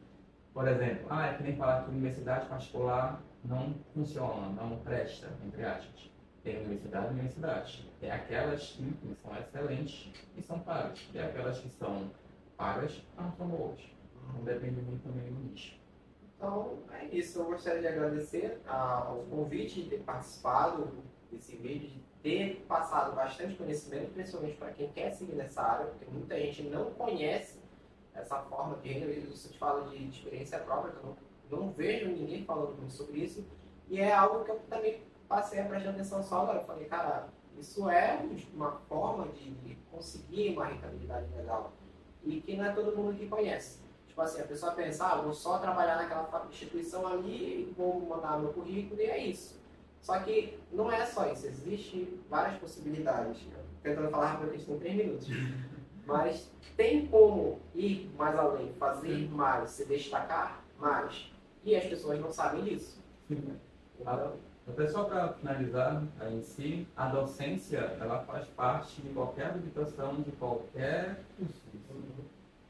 Por 0.54 0.68
exemplo, 0.68 1.06
ah, 1.10 1.26
é 1.26 1.34
que 1.34 1.42
nem 1.42 1.56
falar 1.56 1.84
que 1.84 1.90
universidade 1.90 2.46
particular 2.46 3.22
não 3.44 3.74
funciona, 3.94 4.48
não 4.48 4.78
presta, 4.78 5.28
entre 5.44 5.64
aspas. 5.64 6.10
Tem 6.42 6.58
universidade 6.58 7.06
e 7.06 7.10
universidade. 7.10 7.90
Tem 8.00 8.10
aquelas 8.10 8.72
que 8.72 9.16
são 9.22 9.36
excelentes 9.36 10.10
e 10.36 10.42
são 10.42 10.58
pagas. 10.60 11.06
E 11.14 11.18
aquelas 11.18 11.58
que 11.58 11.68
são 11.68 12.10
pagas 12.56 13.02
não 13.16 13.32
são 13.32 13.48
boas. 13.48 13.80
Então 14.28 14.44
depende 14.44 14.80
muito 14.82 15.02
também 15.02 15.32
do 15.32 15.40
nicho. 15.40 15.80
Então 16.36 16.78
é 16.92 17.04
isso. 17.06 17.38
Eu 17.38 17.46
gostaria 17.46 17.80
de 17.80 17.88
agradecer 17.88 18.60
ao 18.66 19.24
convite 19.30 19.82
de 19.82 19.90
ter 19.90 19.98
participado 20.00 20.88
desse 21.30 21.56
vídeo, 21.56 21.88
de 21.88 22.02
ter 22.22 22.64
passado 22.68 23.14
bastante 23.14 23.54
conhecimento, 23.56 24.12
principalmente 24.12 24.56
para 24.56 24.70
quem 24.72 24.90
quer 24.92 25.10
seguir 25.12 25.34
nessa 25.34 25.62
área, 25.62 25.86
porque 25.86 26.04
muita 26.06 26.38
gente 26.38 26.62
não 26.64 26.92
conhece 26.92 27.60
essa 28.14 28.38
forma 28.42 28.76
de 28.76 28.92
renda, 28.92 29.10
isso 29.10 29.48
te 29.50 29.58
fala 29.58 29.88
de 29.88 30.08
experiência 30.08 30.58
própria, 30.60 30.92
eu 30.92 31.02
não, 31.50 31.58
não 31.58 31.72
vejo 31.72 32.08
ninguém 32.08 32.44
falando 32.44 32.76
muito 32.76 32.92
sobre 32.92 33.20
isso, 33.20 33.44
e 33.88 33.98
é 33.98 34.12
algo 34.12 34.44
que 34.44 34.50
eu 34.50 34.60
também 34.68 35.02
passei 35.26 35.60
a 35.60 35.64
prestar 35.64 35.90
atenção 35.90 36.22
só 36.22 36.42
agora, 36.42 36.58
eu 36.58 36.64
falei, 36.64 36.84
cara, 36.84 37.28
isso 37.58 37.88
é 37.88 38.22
uma 38.54 38.72
forma 38.88 39.28
de 39.28 39.76
conseguir 39.90 40.50
uma 40.50 40.66
rentabilidade 40.66 41.26
legal, 41.34 41.72
e 42.24 42.40
que 42.40 42.56
não 42.56 42.64
é 42.64 42.72
todo 42.72 42.96
mundo 42.96 43.16
que 43.16 43.28
conhece. 43.28 43.80
Tipo 44.06 44.20
assim, 44.20 44.40
a 44.42 44.44
pessoa 44.44 44.72
pensa, 44.72 45.06
ah, 45.06 45.16
vou 45.16 45.32
só 45.32 45.58
trabalhar 45.58 45.96
naquela 45.96 46.46
instituição 46.50 47.06
ali, 47.06 47.72
vou 47.76 48.00
mandar 48.00 48.38
meu 48.38 48.52
currículo 48.52 49.00
e 49.00 49.04
é 49.04 49.18
isso. 49.18 49.60
Só 50.00 50.18
que 50.18 50.58
não 50.70 50.90
é 50.90 51.06
só 51.06 51.30
isso, 51.32 51.46
existem 51.46 52.20
várias 52.28 52.58
possibilidades. 52.58 53.40
Tentando 53.82 54.10
falar 54.10 54.32
rápido, 54.32 54.50
a 54.50 54.52
gente 54.52 54.66
tem 54.66 54.78
três 54.78 54.96
minutos. 54.96 55.28
Mas 56.04 56.50
tem 56.76 57.06
como 57.06 57.60
ir 57.74 58.10
mais 58.18 58.36
além, 58.36 58.72
fazer 58.74 59.30
mais, 59.30 59.70
se 59.70 59.86
destacar 59.86 60.62
mais. 60.78 61.30
E 61.64 61.76
as 61.76 61.84
pessoas 61.84 62.20
não 62.20 62.32
sabem 62.32 62.64
disso. 62.64 63.00
Então, 64.00 64.34
até 64.68 64.86
só 64.88 65.04
para 65.04 65.32
finalizar 65.34 66.02
em 66.30 66.40
si, 66.42 66.86
a 66.96 67.08
docência 67.08 67.78
ela 68.00 68.20
faz 68.20 68.46
parte 68.48 69.02
de 69.02 69.08
qualquer 69.10 69.46
habilitação, 69.46 70.22
de 70.22 70.30
qualquer 70.32 71.20
curso. 71.36 71.62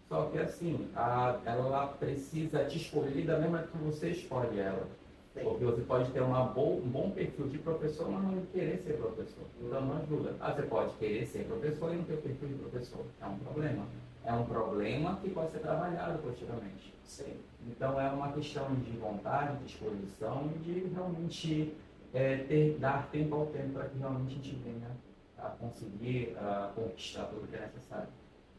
Só 0.09 0.26
que 0.26 0.38
assim, 0.38 0.88
a, 0.94 1.38
ela 1.44 1.87
precisa 1.87 2.64
te 2.64 2.78
escolher 2.78 3.24
da 3.24 3.38
mesma 3.38 3.62
que 3.62 3.78
você 3.78 4.11
escolhe 4.11 4.59
ela. 4.59 4.87
Sim. 5.35 5.44
Porque 5.44 5.64
você 5.64 5.81
pode 5.83 6.11
ter 6.12 6.20
uma 6.20 6.44
bo 6.44 6.76
um 6.76 6.88
bom 6.88 7.11
perfil 7.11 7.48
de 7.48 7.59
professor, 7.59 8.11
mas 8.11 8.22
não 8.22 8.42
querer 8.52 8.78
ser 8.78 8.98
professor. 8.98 9.44
Então 9.61 9.81
não 9.81 9.96
ajuda. 9.96 10.35
Ah, 10.40 10.52
você 10.52 10.62
pode 10.62 10.92
querer 10.96 11.26
ser 11.26 11.44
professor 11.44 11.92
e 11.92 11.96
não 11.96 12.05
ter 12.05 12.14
o 12.14 12.18
perfil 12.18 12.48
de 12.48 12.55
professor. 12.55 13.05
É 13.20 13.26
um 13.26 13.38
problema. 13.38 13.87
É 14.24 14.32
um 14.32 14.44
problema 14.44 15.16
que 15.16 15.30
pode 15.30 15.50
ser 15.50 15.58
trabalhado 15.58 16.18
positivamente. 16.18 16.94
Sim. 17.04 17.37
Então 17.66 18.00
é 18.00 18.08
uma 18.11 18.32
questão 18.32 18.74
de 18.76 18.92
vontade, 18.92 19.58
de 19.58 19.64
disposição 19.64 20.50
e 20.54 20.58
de 20.61 20.88
realmente 20.94 21.74
é, 22.14 22.38
ter, 22.38 22.78
dar 22.78 23.08
tempo 23.11 23.35
ao 23.35 23.46
tempo 23.46 23.74
para 23.74 23.88
que 23.88 23.98
realmente 23.98 24.32
a 24.32 24.35
gente 24.35 24.56
venha 24.56 24.90
a 25.38 25.48
conseguir 25.50 26.37
a 26.38 26.70
conquistar 26.74 27.24
tudo 27.24 27.48
que 27.48 27.56
é 27.56 27.61
necessário. 27.61 28.08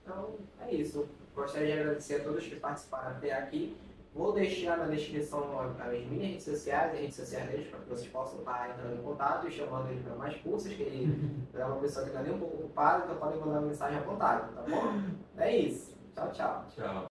Então 0.02 0.36
é 0.62 0.74
isso. 0.74 1.08
Gostaria 1.34 1.68
de 1.68 1.82
agradecer 1.82 2.16
a 2.16 2.24
todos 2.24 2.46
que 2.46 2.56
participaram 2.58 3.12
até 3.12 3.34
aqui. 3.34 3.76
Vou 4.14 4.32
deixar 4.32 4.78
na 4.78 4.86
descrição 4.86 5.60
as 5.60 6.06
minhas 6.06 6.28
redes 6.28 6.44
sociais 6.44 6.94
as 6.94 7.00
redes 7.00 7.16
sociais 7.16 7.50
deles 7.50 7.68
para 7.68 7.80
que 7.80 7.90
vocês 7.90 8.08
possam 8.10 8.40
estar 8.40 8.70
entrando 8.70 9.00
em 9.00 9.02
contato 9.02 9.48
e 9.48 9.52
chamando 9.52 9.90
ele 9.90 10.04
para 10.04 10.16
mais 10.16 10.36
cursos, 10.38 10.72
que 10.72 10.84
ele 10.84 11.42
é 11.52 11.66
uma 11.66 11.78
pessoa 11.78 12.06
que 12.06 12.12
não 12.14 12.20
é 12.20 12.24
nem 12.24 12.34
um 12.34 12.40
pouco 12.40 12.58
ocupada, 12.58 13.06
então 13.06 13.18
podem 13.18 13.40
mandar 13.40 13.62
mensagem 13.62 13.98
à 13.98 14.02
vontade, 14.02 14.54
tá 14.54 14.62
bom? 14.62 15.02
É 15.38 15.58
isso. 15.58 15.98
Tchau, 16.14 16.32
tchau. 16.32 16.66
Tchau. 16.76 17.02